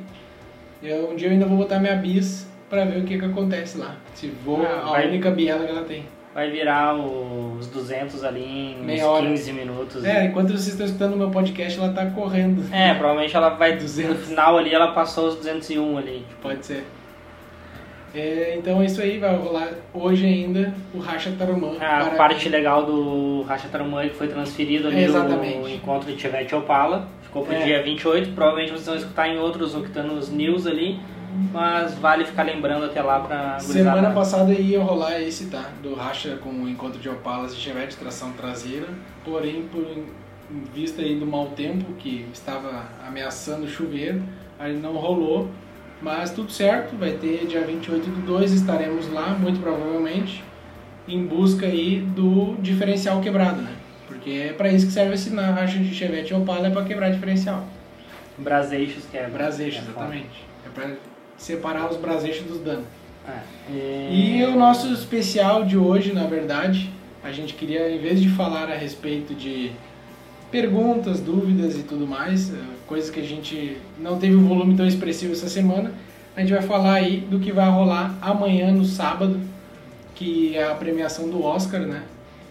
Eu, 0.83 1.11
um 1.11 1.17
dia 1.17 1.29
eu 1.29 1.33
ainda 1.33 1.47
vou 1.47 1.59
botar 1.59 1.79
minha 1.79 1.95
bis 1.97 2.47
pra 2.69 2.85
ver 2.85 2.99
o 3.01 3.05
que, 3.05 3.19
que 3.19 3.25
acontece 3.25 3.79
lá. 3.79 3.97
Se 4.15 4.27
vou 4.45 4.63
Ah, 4.67 4.81
a 4.87 4.91
vai- 4.91 5.09
única 5.09 5.31
biela 5.31 5.65
que 5.65 5.71
ela 5.71 5.85
tem. 5.85 6.05
Vai 6.37 6.51
virar 6.51 6.95
os 6.95 7.67
200 7.69 8.23
ali 8.23 8.45
em 8.45 8.85
Meia 8.85 9.05
uns 9.05 9.09
hora. 9.09 9.27
15 9.27 9.53
minutos. 9.55 10.05
É, 10.05 10.27
enquanto 10.27 10.49
vocês 10.49 10.67
estão 10.67 10.85
escutando 10.85 11.15
o 11.15 11.17
meu 11.17 11.31
podcast, 11.31 11.79
ela 11.79 11.95
tá 11.95 12.05
correndo. 12.11 12.63
É, 12.71 12.93
provavelmente 12.93 13.35
ela 13.35 13.49
vai. 13.49 13.75
200. 13.79 14.11
No 14.11 14.17
final 14.23 14.59
ali 14.59 14.75
ela 14.75 14.89
passou 14.89 15.29
os 15.29 15.37
201 15.37 15.97
ali. 15.97 16.19
Tipo, 16.29 16.43
Pode 16.43 16.67
ser. 16.67 16.85
É, 18.15 18.55
então 18.59 18.83
é 18.83 18.85
isso 18.85 19.01
aí, 19.01 19.19
vai 19.19 19.35
rolar 19.35 19.69
hoje 19.95 20.27
ainda 20.27 20.75
o 20.95 20.99
Racha 20.99 21.33
Tarumã. 21.39 21.73
a 21.77 22.05
para 22.05 22.11
parte 22.17 22.49
legal 22.51 22.85
do 22.85 23.43
Racha 23.43 23.69
Tarumã 23.69 24.03
é 24.03 24.09
que 24.11 24.15
foi 24.17 24.29
transferido 24.29 24.89
ali 24.89 25.05
Exatamente. 25.05 25.59
o 25.59 25.69
encontro 25.69 26.13
de 26.13 26.21
Chevette 26.21 26.53
e 26.55 26.57
Opala. 26.59 27.09
Ficou 27.23 27.45
pro 27.47 27.55
É. 27.55 27.63
dia 27.65 27.83
28. 27.83 28.33
Provavelmente 28.33 28.73
vocês 28.73 28.87
vão 28.87 28.97
escutar 28.97 29.27
em 29.29 29.39
outros 29.39 29.75
Octanos 29.75 30.31
News 30.31 30.67
ali. 30.67 30.99
Mas 31.53 31.95
vale 31.95 32.25
ficar 32.25 32.43
lembrando 32.43 32.87
até 32.87 33.03
lá 33.03 33.21
pra 33.21 33.59
Semana 33.59 33.91
gurizada. 33.91 34.15
passada 34.15 34.53
ia 34.53 34.83
rolar 34.83 35.21
esse, 35.21 35.47
tá? 35.47 35.71
Do 35.83 35.95
Racha 35.95 36.39
com 36.43 36.51
o 36.51 36.69
encontro 36.69 36.99
de 36.99 37.09
Opalas 37.09 37.53
e 37.53 37.57
Chevette 37.57 37.97
tração 37.97 38.33
traseira. 38.33 38.89
Porém, 39.25 39.69
por 39.71 39.85
vista 40.73 41.03
aí 41.03 41.17
do 41.17 41.27
mau 41.27 41.49
tempo 41.49 41.93
que 41.95 42.27
estava 42.33 42.85
ameaçando 43.07 43.69
chover, 43.69 44.21
aí 44.59 44.75
não 44.77 44.97
rolou. 44.97 45.49
Mas 46.01 46.31
tudo 46.31 46.53
certo, 46.53 46.95
vai 46.97 47.13
ter 47.13 47.47
dia 47.47 47.63
28 47.63 48.11
do 48.11 48.27
2, 48.27 48.53
estaremos 48.53 49.11
lá, 49.11 49.31
muito 49.31 49.61
provavelmente, 49.61 50.45
em 51.09 51.25
busca 51.27 51.67
aí 51.67 52.01
do 52.01 52.55
diferencial 52.61 53.21
quebrado, 53.21 53.63
né? 53.63 53.73
Porque 54.07 54.31
é 54.31 54.53
pra 54.53 54.69
isso 54.69 54.87
que 54.87 54.93
serve 54.93 55.15
esse 55.15 55.35
racha 55.35 55.79
de 55.79 55.95
Chevette 55.95 56.33
e 56.33 56.37
Opala, 56.37 56.67
é 56.67 56.71
pra 56.71 56.85
quebrar 56.85 57.11
diferencial. 57.11 57.65
Braseixos, 58.37 59.05
que 59.11 59.17
é. 59.17 59.27
Braseixo, 59.27 59.79
é 59.79 59.83
exatamente. 59.83 60.45
É 60.67 60.69
pra 60.69 60.91
separar 61.39 61.91
os 61.91 61.97
braseixos 61.97 62.47
dos 62.47 62.61
danos. 62.61 62.85
É. 63.29 64.13
E 64.13 64.45
o 64.45 64.57
nosso 64.57 64.93
especial 64.93 65.65
de 65.65 65.77
hoje, 65.77 66.13
na 66.13 66.25
verdade, 66.25 66.91
a 67.23 67.33
gente 67.33 67.55
queria, 67.55 67.91
em 67.91 67.99
vez 67.99 68.21
de 68.21 68.29
falar 68.29 68.71
a 68.71 68.77
respeito 68.77 69.35
de 69.35 69.73
perguntas, 70.51 71.21
dúvidas 71.21 71.77
e 71.77 71.83
tudo 71.83 72.07
mais, 72.07 72.55
eh, 72.55 72.57
coisas 72.87 73.11
que 73.11 73.19
a 73.19 73.25
gente 73.25 73.77
não 73.99 74.19
teve 74.19 74.37
um 74.37 74.47
volume 74.47 74.77
tão 74.77 74.87
expressivo 74.87 75.33
essa 75.33 75.49
semana, 75.49 75.93
a 76.37 76.41
gente 76.41 76.53
vai 76.53 76.63
falar 76.63 76.95
aí 76.95 77.19
do 77.21 77.41
que 77.41 77.51
vai 77.51 77.69
rolar 77.69 78.17
amanhã, 78.23 78.71
no 78.71 78.85
sábado, 78.85 79.41
que 80.15 80.57
é 80.57 80.65
a 80.65 80.75
premiação 80.75 81.29
do 81.29 81.43
Oscar, 81.43 81.81
né? 81.81 82.03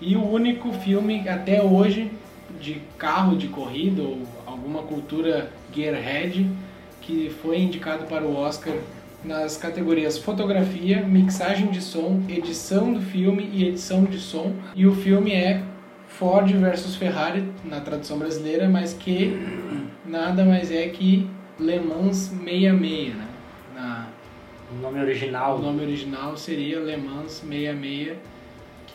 E 0.01 0.15
o 0.15 0.27
único 0.27 0.73
filme 0.73 1.27
até 1.29 1.61
hoje 1.61 2.11
de 2.59 2.81
carro 2.97 3.37
de 3.37 3.47
corrida 3.47 4.01
ou 4.01 4.23
alguma 4.45 4.83
cultura 4.83 5.49
gearhead 5.73 6.45
que 7.05 7.29
foi 7.41 7.59
indicado 7.59 8.05
para 8.05 8.23
o 8.25 8.35
Oscar 8.35 8.73
nas 9.23 9.57
categorias 9.57 10.17
fotografia, 10.17 11.01
mixagem 11.01 11.67
de 11.67 11.81
som, 11.81 12.21
edição 12.27 12.93
do 12.93 13.01
filme 13.01 13.49
e 13.53 13.67
edição 13.67 14.03
de 14.03 14.17
som. 14.19 14.53
E 14.75 14.85
o 14.87 14.93
filme 14.95 15.31
é 15.31 15.61
Ford 16.07 16.51
versus 16.51 16.95
Ferrari 16.95 17.43
na 17.63 17.79
tradução 17.79 18.17
brasileira, 18.17 18.67
mas 18.67 18.93
que 18.93 19.37
nada 20.05 20.43
mais 20.43 20.71
é 20.71 20.87
que 20.87 21.27
Le 21.59 21.79
Mans 21.79 22.31
66, 22.43 23.15
né? 23.15 23.27
Na, 23.75 24.07
O 24.75 24.81
nome 24.81 24.99
original. 24.99 25.57
o 25.57 25.61
nome 25.61 25.81
original 25.83 26.35
seria 26.37 26.79
Le 26.79 26.97
Mans 26.97 27.43
66, 27.47 28.07
E 28.07 28.17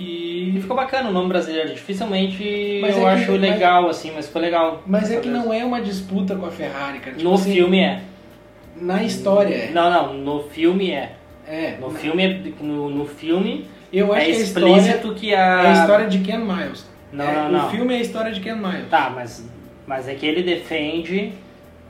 que 0.05 0.59
ficou 0.61 0.77
bacana 0.77 1.11
o 1.11 1.13
nome 1.13 1.29
brasileiro. 1.29 1.69
Dificilmente 1.71 2.79
Mas 2.81 2.97
eu 2.97 3.07
é 3.09 3.15
que- 3.17 3.21
acho 3.23 3.33
mas- 3.33 3.41
legal, 3.41 3.89
assim, 3.89 4.13
mas 4.15 4.27
ficou 4.27 4.41
legal. 4.43 4.83
mas 4.87 5.11
é 5.11 5.17
que 5.21 5.29
não 5.29 5.53
é 5.53 5.65
uma 5.65 5.81
disputa 5.81 6.35
com 6.35 6.47
a 6.47 6.51
Ferrari, 6.51 6.99
cara. 6.99 7.17
Tipo 7.17 7.29
No 7.29 7.35
assim, 7.35 7.53
filme 7.53 7.79
é. 7.81 8.01
na 8.81 9.03
história 9.03 9.55
é. 9.55 9.71
Não, 9.73 9.91
não, 9.91 10.15
no 10.15 10.43
filme 10.45 10.91
é. 10.91 11.13
É, 11.47 11.77
No 11.81 11.93
na- 11.93 11.99
filme, 11.99 12.23
é- 12.25 12.41
no, 12.65 12.89
no 12.91 13.05
filme 13.07 13.67
eu 13.93 14.13
acho 14.13 14.23
é 14.23 14.25
que 14.27 14.31
a 14.31 14.35
história 14.41 14.69
explícito 14.77 15.15
que 15.15 15.35
a. 15.35 15.39
é 15.39 15.67
a 15.69 15.73
história 15.73 16.07
de 16.07 16.19
Ken 16.21 16.39
Miles. 16.39 16.87
Não, 17.13 17.25
É, 17.25 17.35
não, 17.35 17.53
não. 17.53 17.67
O 17.67 17.71
filme 17.71 17.93
é 17.95 17.97
a 17.99 18.01
história 18.01 18.33
de 18.33 18.41
Ken 18.41 18.55
Miles. 18.55 18.89
Tá, 18.89 19.11
mas, 19.15 19.45
mas 19.87 20.09
é 20.09 20.15
que 20.15 20.25
ele 20.25 20.43
defende 20.43 21.33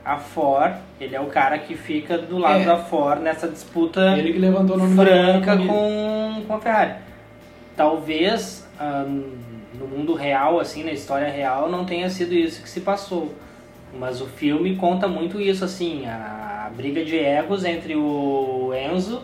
a 0.03 0.17
Ford, 0.17 0.73
ele 0.99 1.15
é 1.15 1.21
o 1.21 1.27
cara 1.27 1.59
que 1.59 1.75
fica 1.75 2.17
do 2.17 2.39
lado 2.39 2.61
É. 2.61 2.65
da 2.65 2.77
Ford 2.77 3.21
nessa 3.21 3.47
disputa 3.47 4.17
Ele 4.17 4.33
que 4.33 4.39
levantou 4.39 4.75
o 4.75 4.79
nome 4.79 4.95
franca 4.95 5.55
com, 5.57 6.41
com 6.47 6.53
a 6.55 6.59
Ferrari. 6.59 6.93
Talvez 7.81 8.67
ah, 8.79 9.05
no 9.07 9.87
mundo 9.87 10.13
real, 10.13 10.59
assim, 10.59 10.83
na 10.83 10.91
história 10.91 11.29
real, 11.29 11.69
não 11.69 11.85
tenha 11.85 12.09
sido 12.09 12.33
isso 12.33 12.61
que 12.61 12.69
se 12.69 12.81
passou. 12.81 13.33
Mas 13.99 14.21
o 14.21 14.27
filme 14.27 14.75
conta 14.75 15.07
muito 15.07 15.41
isso, 15.41 15.65
assim, 15.65 16.05
a 16.05 16.51
a 16.65 16.69
briga 16.69 17.03
de 17.03 17.17
egos 17.17 17.65
entre 17.65 17.95
o 17.95 18.71
Enzo 18.73 19.21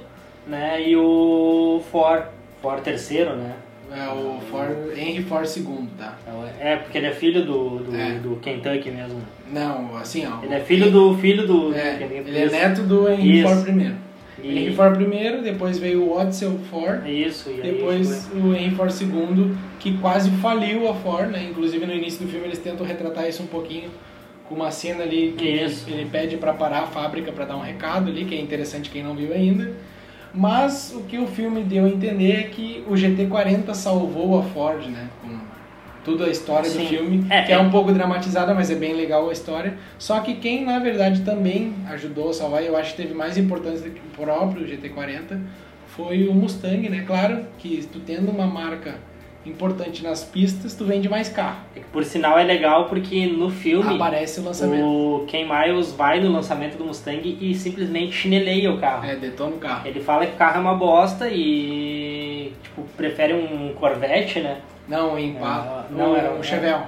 né, 0.47 0.81
e 0.81 0.95
o 0.95 1.81
Ford, 1.91 2.25
Ford 2.61 2.81
terceiro, 2.81 3.35
né? 3.35 3.53
É 3.89 4.09
o 4.09 4.41
Ford, 4.51 4.97
Henry 4.97 5.23
Ford 5.23 5.47
II, 5.55 5.87
tá? 5.97 6.17
É, 6.59 6.75
porque 6.75 6.97
ele 6.97 7.07
é 7.07 7.11
filho 7.13 7.45
do, 7.45 7.79
do, 7.79 7.95
É. 7.95 8.15
do 8.15 8.35
Kentucky 8.37 8.91
mesmo. 8.91 9.21
Não, 9.49 9.95
assim, 9.95 10.27
ó. 10.27 10.43
Ele 10.43 10.55
é 10.55 10.59
filho 10.59 10.91
do 10.91 11.17
filho 11.17 11.47
do. 11.47 11.73
É, 11.73 11.95
do 11.95 12.03
ele 12.13 12.37
é 12.37 12.49
neto 12.49 12.81
do 12.83 13.09
Henry 13.09 13.39
Isso. 13.39 13.47
Ford 13.47 13.69
I. 13.69 13.95
E- 14.43 14.57
Henry 14.57 14.75
Ford 14.75 15.01
I, 15.01 15.41
depois 15.41 15.77
veio 15.79 16.03
o 16.03 16.17
Odsel 16.17 16.57
Ford, 16.69 17.07
Isso, 17.07 17.49
e 17.49 17.61
aí 17.61 17.71
depois 17.71 18.29
o 18.33 18.53
Henry 18.53 18.75
Ford 18.75 18.91
II, 18.91 19.55
que 19.79 19.97
quase 19.97 20.29
faliu 20.41 20.89
a 20.89 20.93
Ford, 20.93 21.31
né? 21.31 21.47
Inclusive 21.49 21.85
no 21.85 21.93
início 21.93 22.25
do 22.25 22.31
filme 22.31 22.47
eles 22.47 22.59
tentam 22.59 22.85
retratar 22.85 23.27
isso 23.27 23.43
um 23.43 23.47
pouquinho 23.47 23.89
com 24.47 24.55
uma 24.55 24.71
cena 24.71 25.03
ali 25.03 25.33
que 25.37 25.45
ele, 25.45 25.75
ele 25.87 26.05
pede 26.09 26.37
para 26.37 26.53
parar 26.53 26.79
a 26.83 26.87
fábrica 26.87 27.31
para 27.31 27.45
dar 27.45 27.57
um 27.57 27.61
recado 27.61 28.09
ali, 28.09 28.25
que 28.25 28.35
é 28.35 28.39
interessante 28.39 28.89
quem 28.89 29.03
não 29.03 29.15
viu 29.15 29.33
ainda. 29.33 29.73
Mas 30.33 30.93
o 30.93 31.01
que 31.01 31.17
o 31.17 31.27
filme 31.27 31.63
deu 31.63 31.85
a 31.85 31.89
entender 31.89 32.31
é 32.31 32.43
que 32.43 32.83
o 32.87 32.93
GT40 32.93 33.73
salvou 33.73 34.39
a 34.39 34.43
Ford, 34.43 34.85
né? 34.87 35.09
Com 35.21 35.46
toda 36.07 36.25
a 36.25 36.29
história 36.29 36.69
Sim. 36.69 36.79
do 36.83 36.87
filme, 36.87 37.25
É, 37.29 37.41
que 37.43 37.51
é 37.51 37.55
é. 37.55 37.59
um 37.59 37.69
pouco 37.69 37.91
dramatizada, 37.91 38.53
mas 38.53 38.71
é 38.71 38.75
bem 38.75 38.93
legal 38.93 39.29
a 39.29 39.33
história. 39.33 39.77
Só 39.99 40.19
que 40.21 40.35
quem 40.35 40.63
na 40.63 40.79
verdade 40.79 41.21
também 41.21 41.73
ajudou 41.89 42.29
a 42.29 42.33
salvar, 42.33 42.63
eu 42.63 42.77
acho 42.77 42.91
que 42.95 43.01
teve 43.03 43.13
mais 43.13 43.37
importância 43.37 43.89
do 43.89 43.93
que 43.93 43.99
o 43.99 44.25
próprio 44.25 44.65
GT40, 44.65 45.37
foi 45.87 46.27
o 46.27 46.33
Mustang, 46.33 46.87
né? 46.89 47.03
Claro 47.05 47.39
que 47.57 47.85
tu 47.91 47.99
tendo 47.99 48.31
uma 48.31 48.47
marca 48.47 48.95
importante 49.45 50.03
nas 50.03 50.23
pistas, 50.23 50.75
tu 50.75 50.83
vende 50.85 51.07
mais 51.09 51.29
carro. 51.29 51.59
É 51.75 51.79
por 51.91 52.03
sinal 52.03 52.37
é 52.37 52.43
legal 52.43 52.85
porque 52.85 53.25
no 53.27 53.49
filme 53.49 53.95
Aparece 53.95 54.39
o 54.39 54.43
lançamento. 54.43 54.83
o 54.85 55.25
Ken 55.27 55.45
Miles 55.45 55.91
vai 55.93 56.19
no 56.19 56.31
lançamento 56.31 56.77
do 56.77 56.85
Mustang 56.85 57.37
e 57.39 57.53
simplesmente 57.55 58.11
chineleia 58.13 58.71
o 58.71 58.77
carro. 58.77 59.05
É, 59.05 59.15
detona 59.15 59.55
o 59.55 59.59
carro. 59.59 59.87
Ele 59.87 60.01
fala 60.01 60.25
que 60.25 60.33
o 60.33 60.37
carro 60.37 60.57
é 60.57 60.59
uma 60.59 60.75
bosta 60.75 61.29
e 61.29 62.51
tipo, 62.63 62.83
prefere 62.97 63.33
um 63.33 63.73
Corvette, 63.73 64.39
né? 64.39 64.57
Não, 64.87 65.15
o 65.15 65.19
Impala. 65.19 65.87
É, 65.89 65.93
não, 65.93 66.15
era- 66.15 66.31
o 66.33 66.43
Chevel. 66.43 66.79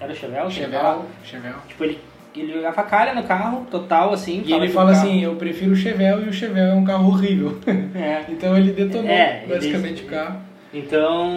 Era 0.00 0.08
o 0.10 0.14
ele 0.14 0.50
Chevel, 0.50 0.80
falava? 0.80 1.04
Chevel. 1.22 1.54
Tipo, 1.68 1.84
ele, 1.84 1.98
ele 2.34 2.66
avacalha 2.66 3.14
no 3.14 3.22
carro, 3.24 3.66
total, 3.70 4.12
assim. 4.12 4.42
E 4.44 4.52
ele 4.52 4.68
fala 4.68 4.92
carro- 4.92 5.04
assim, 5.06 5.22
eu 5.22 5.36
prefiro 5.36 5.72
o 5.72 5.76
Chevel 5.76 6.24
e 6.24 6.28
o 6.28 6.32
Chevel 6.32 6.64
é 6.72 6.74
um 6.74 6.84
carro 6.84 7.08
horrível. 7.08 7.58
É. 7.94 8.24
então 8.30 8.56
ele 8.56 8.72
detonou 8.72 9.08
É, 9.10 9.42
ele- 9.44 9.54
basicamente 9.54 10.02
o 10.02 10.06
carro. 10.06 10.40
Então, 10.74 11.28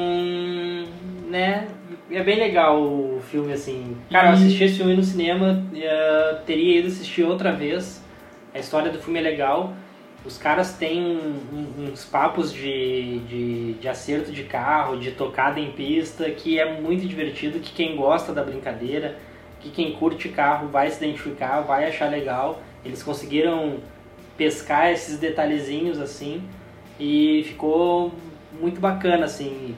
né, 1.30 1.68
é 2.12 2.24
bem 2.24 2.38
legal 2.38 2.82
o 2.82 3.22
filme, 3.30 3.52
assim. 3.54 3.98
Cara, 4.10 4.30
eu 4.30 4.32
E- 4.32 4.36
assisti 4.36 4.64
esse 4.64 4.78
filme 4.78 4.96
no 4.96 5.04
cinema, 5.04 5.62
eh, 5.76 6.38
teria 6.46 6.80
ido 6.80 6.88
assistir 6.88 7.24
outra 7.24 7.52
vez. 7.52 8.02
A 8.54 8.60
história 8.60 8.90
do 8.92 9.00
filme 9.00 9.20
é 9.20 9.22
legal. 9.22 9.74
Os 10.26 10.38
caras 10.38 10.74
têm 10.74 11.02
um- 11.02 11.92
uns 11.92 12.04
papos 12.04 12.52
de, 12.52 13.20
de, 13.20 13.74
de 13.74 13.88
acerto 13.88 14.32
de 14.32 14.44
carro, 14.44 14.98
de 14.98 15.12
tocada 15.12 15.60
em 15.60 15.72
pista, 15.72 16.30
que 16.32 16.60
é 16.60 16.80
muito 16.82 17.06
divertido, 17.08 17.60
que 17.60 17.72
quem 17.74 17.96
gosta 17.96 18.34
da 18.34 18.44
brincadeira, 18.44 19.18
que 19.60 19.70
quem 19.70 19.92
curte 19.94 20.30
carro 20.30 20.68
vai 20.68 20.90
se 20.90 21.04
identificar, 21.04 21.62
vai 21.62 21.86
achar 21.88 22.10
legal. 22.10 22.60
Eles 22.84 23.04
conseguiram 23.04 23.78
pescar 24.38 24.92
esses 24.92 25.18
detalhezinhos 25.20 26.00
assim 26.00 26.42
e 27.00 27.44
ficou 27.48 28.12
muito 28.60 28.80
bacana 28.80 29.26
assim. 29.26 29.76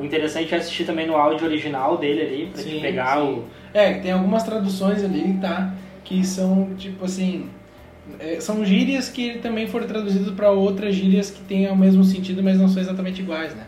O 0.00 0.04
interessante 0.04 0.54
é 0.54 0.58
assistir 0.58 0.84
também 0.84 1.06
no 1.06 1.16
áudio 1.16 1.46
original 1.46 1.98
dele 1.98 2.22
ali, 2.22 2.46
pra 2.46 2.62
te 2.62 2.70
Sim, 2.70 2.80
pegar 2.80 3.18
sim. 3.20 3.22
o. 3.22 3.44
É, 3.74 3.94
tem 3.94 4.12
algumas 4.12 4.42
traduções 4.44 5.04
ali, 5.04 5.36
tá? 5.40 5.74
Que 6.04 6.24
são, 6.24 6.74
tipo 6.76 7.04
assim... 7.04 7.50
é, 8.18 8.40
são 8.40 8.64
gírias 8.64 9.08
que 9.08 9.38
também 9.38 9.66
foram 9.66 9.86
traduzidas 9.86 10.32
para 10.34 10.50
outras 10.50 10.94
gírias 10.94 11.30
que 11.30 11.40
têm 11.42 11.68
o 11.70 11.76
mesmo 11.76 12.04
sentido, 12.04 12.42
mas 12.42 12.58
não 12.58 12.68
são 12.68 12.82
exatamente 12.82 13.22
iguais, 13.22 13.54
né? 13.54 13.64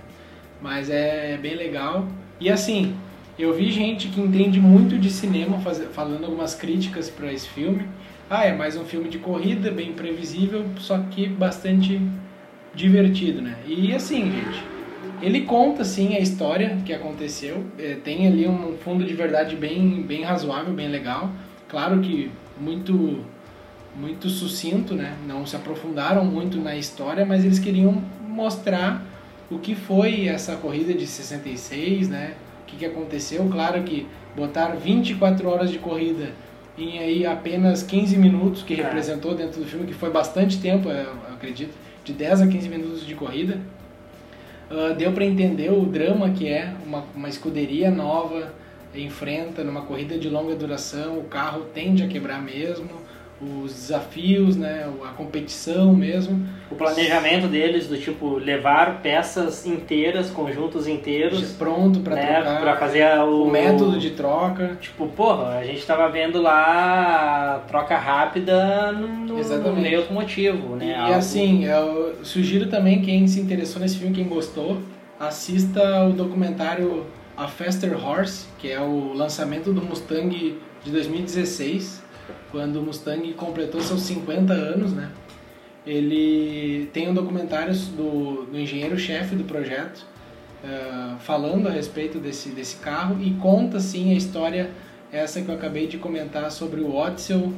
Mas 0.61 0.91
é 0.91 1.39
bem 1.41 1.55
legal. 1.55 2.07
E 2.41 2.51
assim, 2.51 2.95
eu 3.39 3.55
vi 3.55 3.71
gente 3.71 4.09
que 4.09 4.21
entende 4.21 4.61
muito 4.61 4.99
de 4.99 5.11
cinema 5.11 5.59
faz- 5.61 5.83
falando 5.93 6.25
algumas 6.25 6.55
críticas 6.55 7.09
para 7.11 7.33
esse 7.33 7.49
filme. 7.49 7.83
Ah, 8.29 8.45
é 8.45 8.53
mais 8.55 8.77
um 8.77 8.85
filme 8.85 9.09
de 9.09 9.19
corrida, 9.19 9.71
bem 9.71 9.93
previsível, 9.93 10.65
só 10.79 10.99
que 10.99 11.27
bastante 11.29 12.01
divertido, 12.75 13.41
né? 13.41 13.57
E 13.67 13.95
assim, 13.95 14.25
gente, 14.31 14.63
ele 15.23 15.43
conta 15.43 15.85
sim 15.85 16.15
a 16.15 16.21
história 16.21 16.77
que 16.85 16.93
aconteceu, 16.93 17.65
é, 17.79 17.95
tem 17.95 18.27
ali 18.27 18.47
um 18.47 18.77
fundo 18.79 19.05
de 19.05 19.15
verdade 19.15 19.57
bem, 19.57 20.03
bem 20.03 20.23
razoável, 20.25 20.75
bem 20.75 20.89
legal. 20.89 21.31
Claro 21.69 22.01
que 22.01 22.31
muito 22.61 23.25
muito 23.97 24.29
sucinto, 24.29 24.95
né? 24.95 25.17
Não 25.27 25.47
se 25.47 25.57
aprofundaram 25.57 26.25
muito 26.25 26.59
na 26.59 26.77
história, 26.77 27.25
mas 27.25 27.45
eles 27.45 27.59
queriam 27.59 28.03
mostrar 28.29 29.03
o 29.51 29.59
que 29.59 29.75
foi 29.75 30.29
essa 30.29 30.57
corrida 30.57 30.93
de 30.93 31.07
66, 31.07 32.09
né? 32.09 32.35
O 32.63 32.67
que, 32.67 32.77
que 32.77 32.85
aconteceu? 32.85 33.49
Claro 33.51 33.83
que 33.83 34.07
botar 34.37 34.71
24 34.77 35.49
horas 35.49 35.71
de 35.71 35.79
corrida 35.79 36.31
em 36.77 36.99
aí 36.99 37.25
apenas 37.25 37.83
15 37.83 38.17
minutos, 38.19 38.63
que 38.63 38.75
É. 38.75 38.77
representou 38.77 39.35
dentro 39.35 39.61
do 39.61 39.67
filme, 39.67 39.87
que 39.87 39.95
foi 39.95 40.11
bastante 40.11 40.61
tempo, 40.61 40.91
eu 40.91 41.13
acredito, 41.33 41.73
de 42.05 42.13
10 42.13 42.43
a 42.43 42.47
15 42.47 42.69
minutos 42.69 43.07
de 43.07 43.15
corrida. 43.15 43.59
Ah, 44.71 44.93
deu 44.93 45.13
para 45.13 45.25
entender 45.25 45.73
o 45.73 45.87
drama 45.87 46.31
que 46.31 46.49
é 46.49 46.75
uma, 46.85 47.05
uma 47.15 47.29
escuderia 47.29 47.91
nova 47.91 48.53
enfrenta 48.95 49.63
numa 49.63 49.83
corrida 49.83 50.19
de 50.19 50.29
longa 50.29 50.55
duração, 50.55 51.19
o 51.19 51.25
carro 51.25 51.67
tende 51.75 52.03
a 52.03 52.09
quebrar 52.09 52.43
mesmo, 52.43 52.89
os 53.41 53.73
desafios, 53.73 54.57
né, 54.57 54.89
a 55.05 55.09
competição 55.09 55.93
mesmo. 55.93 56.47
O 56.71 56.75
planejamento 56.75 57.47
deles 57.49 57.87
do 57.87 57.99
tipo 57.99 58.37
levar 58.39 59.01
peças 59.03 59.67
inteiras, 59.67 60.31
conjuntos 60.31 60.87
inteiros, 60.89 61.53
pronto 61.53 62.01
para 62.01 62.15
né, 62.15 62.41
trocar, 62.43 62.79
fazer 62.79 63.05
o, 63.21 63.45
o 63.45 63.51
método 63.51 63.99
de 63.99 64.11
troca. 64.11 64.79
Tipo, 64.81 65.07
porra, 65.09 65.59
a 65.59 65.65
gente 65.65 65.85
tava 65.85 66.09
vendo 66.09 66.41
lá 66.41 67.63
troca 67.69 67.97
rápida 67.99 68.93
no, 68.93 69.39
Exatamente. 69.39 69.81
meio 69.83 69.99
automotivo, 70.01 70.77
né? 70.77 70.87
E 70.87 70.95
Algo- 70.95 71.15
assim, 71.15 71.65
eu 71.67 72.17
sugiro 72.23 72.69
também 72.69 73.03
quem 73.03 73.29
se 73.29 73.39
interessou 73.39 73.81
nesse 73.83 73.99
filme, 73.99 74.15
quem 74.15 74.25
gostou, 74.29 74.79
assista 75.21 76.05
o 76.07 76.13
documentário 76.13 77.05
A 77.37 77.47
Faster 77.49 78.03
Horse, 78.03 78.47
que 78.59 78.71
é 78.71 78.81
o 78.81 79.13
lançamento 79.13 79.73
do 79.73 79.83
Mustang 79.83 80.57
de 80.83 80.91
2016, 80.91 82.03
quando 82.57 82.77
o 82.77 82.83
Mustang 82.83 83.35
completou 83.35 83.83
seus 83.83 84.01
50 84.01 84.51
anos, 84.55 84.91
né? 84.95 85.11
Ele 85.87 86.87
tem 86.91 87.07
um 87.07 87.13
documentário 87.13 87.75
do, 87.95 88.47
do 88.51 88.59
engenheiro-chefe 88.59 89.37
do 89.37 89.45
projeto, 89.45 90.07
eh, 90.65 91.15
falando 91.21 91.69
a 91.69 91.71
respeito 91.71 92.19
desse, 92.19 92.49
desse 92.49 92.77
carro 92.77 93.19
e 93.23 93.33
conta 93.35 93.79
sim 93.79 94.15
a 94.15 94.17
história 94.17 94.71
essa 95.13 95.43
que 95.43 95.51
eu 95.51 95.55
acabei 95.55 95.87
de 95.87 95.99
comentar 95.99 96.51
sobre 96.51 96.81
o 96.81 96.95
Odyssey, 96.95 97.53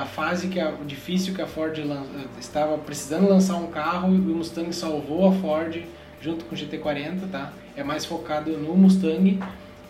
a 0.00 0.06
fase 0.06 0.48
que 0.48 0.58
a, 0.58 0.70
difícil 0.86 1.34
que 1.34 1.42
a 1.42 1.46
Ford 1.46 1.76
lan- 1.84 2.04
estava 2.40 2.78
precisando 2.78 3.28
lançar 3.28 3.56
um 3.56 3.66
carro 3.66 4.14
e 4.14 4.18
o 4.18 4.36
Mustang 4.36 4.72
salvou 4.74 5.28
a 5.28 5.32
Ford 5.32 5.82
junto 6.22 6.46
com 6.46 6.54
o 6.54 6.58
GT40, 6.58 7.30
tá? 7.30 7.52
É 7.76 7.84
mais 7.84 8.06
focado 8.06 8.52
no 8.52 8.74
Mustang 8.74 9.38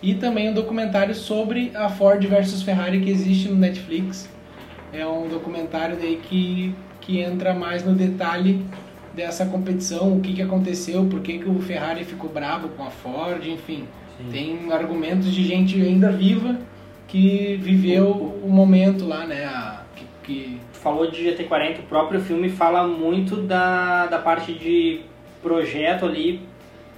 e 0.02 0.14
também 0.14 0.50
um 0.50 0.54
documentário 0.54 1.14
sobre 1.14 1.70
a 1.74 1.88
Ford 1.88 2.24
versus 2.26 2.62
Ferrari 2.62 3.00
que 3.00 3.11
existe 3.11 3.48
no 3.48 3.57
Netflix. 3.57 4.28
É 4.92 5.07
um 5.07 5.28
documentário 5.28 5.96
daí 5.96 6.16
que 6.22 6.74
que 7.00 7.20
entra 7.20 7.52
mais 7.52 7.85
no 7.85 7.92
detalhe 7.94 8.64
dessa 9.12 9.44
competição, 9.44 10.16
o 10.16 10.20
que, 10.22 10.33
que 10.33 10.40
aconteceu, 10.40 11.04
por 11.04 11.20
que, 11.20 11.38
que 11.38 11.48
o 11.48 11.59
Ferrari 11.61 12.02
ficou 12.02 12.30
bravo 12.30 12.68
com 12.70 12.83
a 12.83 12.90
Ford, 12.90 13.46
enfim. 13.46 13.85
Sim. 14.16 14.28
Tem 14.33 14.72
argumentos 14.72 15.30
de 15.30 15.44
gente 15.44 15.78
ainda 15.83 16.11
viva 16.11 16.57
que 17.07 17.59
viveu 17.62 18.11
o 18.42 18.48
momento 18.48 19.07
lá, 19.07 19.26
né? 19.26 19.44
a- 19.44 19.83
que, 19.94 20.04
que- 20.22 20.59
falou 20.72 21.11
de 21.11 21.22
GT40, 21.22 21.80
o 21.80 21.83
próprio 21.83 22.20
filme 22.20 22.48
fala 22.48 22.87
muito 22.87 23.37
da, 23.37 24.07
da 24.07 24.18
parte 24.18 24.54
de 24.54 25.00
projeto 25.42 26.07
ali, 26.07 26.40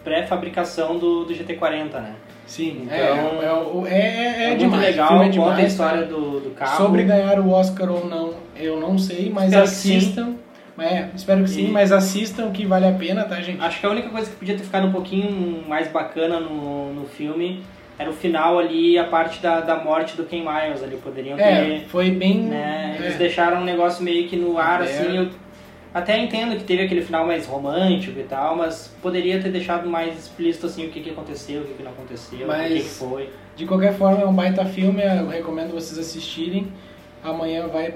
pré-fabricação 0.04 0.98
do, 0.98 1.24
do 1.24 1.34
GT40, 1.34 1.92
né? 1.94 2.14
Sim, 2.46 2.82
Então, 2.84 2.96
é, 2.96 3.90
é, 3.90 3.98
é, 3.98 4.44
é, 4.48 4.52
é 4.52 4.54
demais. 4.54 4.82
legal, 4.82 5.08
filme 5.08 5.24
é 5.24 5.28
conta 5.28 5.48
a 5.50 5.54
demais, 5.54 5.72
história 5.72 6.02
tá? 6.02 6.08
do, 6.08 6.40
do 6.40 6.50
carro. 6.50 6.76
Sobre 6.76 7.02
ganhar 7.04 7.38
o 7.40 7.50
Oscar 7.50 7.90
ou 7.90 8.06
não, 8.06 8.34
eu 8.56 8.80
não 8.80 8.96
sei, 8.98 9.30
mas 9.30 9.46
Espero 9.46 9.66
sim. 9.66 9.96
assistam. 9.96 10.34
É, 10.78 11.06
espero 11.14 11.42
que 11.42 11.48
sim, 11.50 11.68
E- 11.68 11.70
mas 11.70 11.90
assistam 11.90 12.50
que 12.50 12.66
vale 12.66 12.86
a 12.86 12.92
pena, 12.92 13.24
tá, 13.24 13.40
gente? 13.40 13.62
Acho 13.62 13.80
que 13.80 13.86
a 13.86 13.90
única 13.90 14.10
coisa 14.10 14.30
que 14.30 14.36
podia 14.36 14.56
ter 14.56 14.62
ficado 14.62 14.86
um 14.86 14.92
pouquinho 14.92 15.64
mais 15.66 15.88
bacana 15.88 16.38
no, 16.38 16.92
no 16.92 17.06
filme 17.06 17.62
era 17.98 18.10
o 18.10 18.12
final 18.12 18.58
ali, 18.58 18.98
a 18.98 19.04
parte 19.04 19.40
da, 19.40 19.60
da 19.60 19.76
morte 19.82 20.14
do 20.18 20.24
Ken 20.24 20.40
Miles 20.44 20.82
ali. 20.82 20.96
Poderiam 20.98 21.38
É, 21.38 21.64
ter. 21.64 21.84
foi 21.88 22.10
bem. 22.10 22.40
né, 22.42 22.96
é. 23.00 23.02
Eles 23.02 23.16
deixaram 23.16 23.62
um 23.62 23.64
negócio 23.64 24.04
meio 24.04 24.28
que 24.28 24.36
no 24.36 24.58
ar, 24.58 24.82
É. 24.82 24.84
assim. 24.84 25.16
Eu 25.16 25.28
até 25.98 26.18
entendo 26.18 26.54
que 26.58 26.64
teve 26.64 26.82
aquele 26.82 27.00
final 27.00 27.26
mais 27.26 27.46
romântico 27.46 28.20
e 28.20 28.24
tal, 28.24 28.54
mas 28.54 28.94
poderia 29.00 29.40
ter 29.40 29.50
deixado 29.50 29.88
mais 29.88 30.18
explícito 30.18 30.66
assim 30.66 30.86
o 30.86 30.90
que, 30.90 31.00
que 31.00 31.08
aconteceu, 31.08 31.62
o 31.62 31.64
que, 31.64 31.72
que 31.72 31.82
não 31.82 31.90
aconteceu, 31.92 32.44
o 32.44 32.48
Mas- 32.48 32.70
que, 32.70 32.80
que 32.80 32.84
foi. 32.84 33.30
De 33.56 33.64
qualquer 33.64 33.94
forma, 33.94 34.20
é 34.20 34.26
um 34.26 34.34
baita 34.34 34.66
filme, 34.66 35.02
eu 35.02 35.26
recomendo 35.26 35.72
vocês 35.72 35.98
assistirem. 35.98 36.68
Amanhã 37.24 37.66
vai 37.68 37.94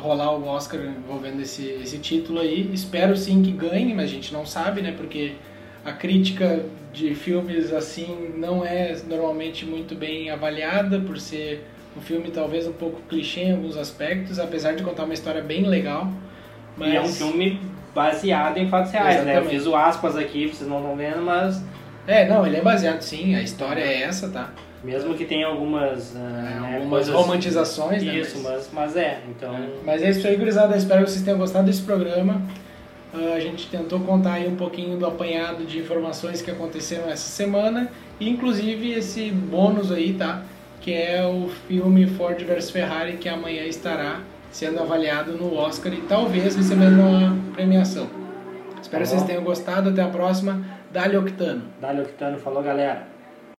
rolar 0.00 0.30
o 0.36 0.46
Oscar 0.46 0.80
envolvendo 0.80 1.42
esse, 1.42 1.66
esse 1.82 1.98
título 1.98 2.38
aí. 2.38 2.70
Espero 2.72 3.16
sim 3.16 3.42
que 3.42 3.50
ganhe, 3.50 3.92
mas 3.92 4.04
a 4.04 4.14
gente 4.14 4.32
não 4.32 4.46
sabe, 4.46 4.80
né? 4.80 4.94
Porque 4.96 5.32
a 5.84 5.90
crítica 5.90 6.64
de 6.92 7.12
filmes 7.16 7.72
assim 7.72 8.32
não 8.36 8.64
é 8.64 8.96
normalmente 9.08 9.66
muito 9.66 9.96
bem 9.96 10.30
avaliada 10.30 11.00
por 11.00 11.18
ser 11.18 11.64
um 11.96 12.00
filme 12.00 12.30
talvez 12.30 12.68
um 12.68 12.72
pouco 12.72 13.00
clichê 13.08 13.40
em 13.40 13.52
alguns 13.52 13.76
aspectos, 13.76 14.38
apesar 14.38 14.76
de 14.76 14.84
contar 14.84 15.02
uma 15.04 15.14
história 15.14 15.42
bem 15.42 15.62
legal. 15.66 16.08
Mas... 16.76 16.92
E 16.92 16.96
é 16.96 17.00
um 17.00 17.08
filme 17.08 17.60
baseado 17.94 18.58
em 18.58 18.68
fatos 18.68 18.90
reais, 18.92 19.16
Exatamente. 19.16 19.40
né? 19.40 19.46
Eu 19.46 19.50
fiz 19.50 19.66
o 19.66 19.76
aspas 19.76 20.16
aqui, 20.16 20.48
vocês 20.48 20.68
não 20.68 20.78
estão 20.78 20.96
vendo, 20.96 21.22
mas... 21.22 21.62
É, 22.06 22.26
não, 22.26 22.44
ele 22.46 22.56
é 22.56 22.60
baseado 22.60 23.00
sim, 23.00 23.34
a 23.34 23.42
história 23.42 23.80
é 23.80 24.02
essa, 24.02 24.28
tá? 24.28 24.50
Mesmo 24.82 25.14
que 25.14 25.24
tenha 25.24 25.46
algumas, 25.46 26.12
uh, 26.12 26.18
é, 26.18 26.60
né, 26.60 26.76
algumas 26.78 27.08
romantizações, 27.08 28.02
né? 28.02 28.16
Isso, 28.16 28.42
mas, 28.42 28.68
mas 28.72 28.96
é, 28.96 29.20
então... 29.28 29.54
É. 29.54 29.68
Mas 29.84 30.02
é 30.02 30.10
isso 30.10 30.26
aí, 30.26 30.36
gurizada, 30.36 30.76
espero 30.76 31.04
que 31.04 31.10
vocês 31.10 31.22
tenham 31.22 31.38
gostado 31.38 31.66
desse 31.66 31.82
programa. 31.82 32.42
Uh, 33.14 33.34
a 33.34 33.38
gente 33.38 33.68
tentou 33.68 34.00
contar 34.00 34.34
aí 34.34 34.48
um 34.48 34.56
pouquinho 34.56 34.96
do 34.96 35.06
apanhado 35.06 35.64
de 35.64 35.78
informações 35.78 36.42
que 36.42 36.50
aconteceram 36.50 37.08
essa 37.08 37.28
semana, 37.28 37.88
e 38.18 38.28
inclusive 38.28 38.90
esse 38.90 39.30
bônus 39.30 39.92
aí, 39.92 40.14
tá? 40.14 40.42
Que 40.80 40.94
é 40.94 41.24
o 41.24 41.48
filme 41.68 42.06
Ford 42.06 42.42
vs 42.42 42.70
Ferrari, 42.70 43.18
que 43.18 43.28
amanhã 43.28 43.62
estará 43.64 44.20
sendo 44.52 44.80
avaliado 44.80 45.32
no 45.32 45.54
Oscar 45.56 45.92
e 45.92 46.02
talvez 46.02 46.54
recebendo 46.54 47.00
uma 47.00 47.36
premiação. 47.52 48.06
Espero 48.80 49.04
tá 49.04 49.10
que 49.10 49.16
vocês 49.16 49.22
tenham 49.22 49.42
gostado. 49.42 49.88
Até 49.88 50.02
a 50.02 50.08
próxima. 50.08 50.64
Dali 50.92 51.16
Octano. 51.16 51.62
Dali 51.80 52.02
Octano. 52.02 52.38
Falou, 52.38 52.62
galera. 52.62 53.11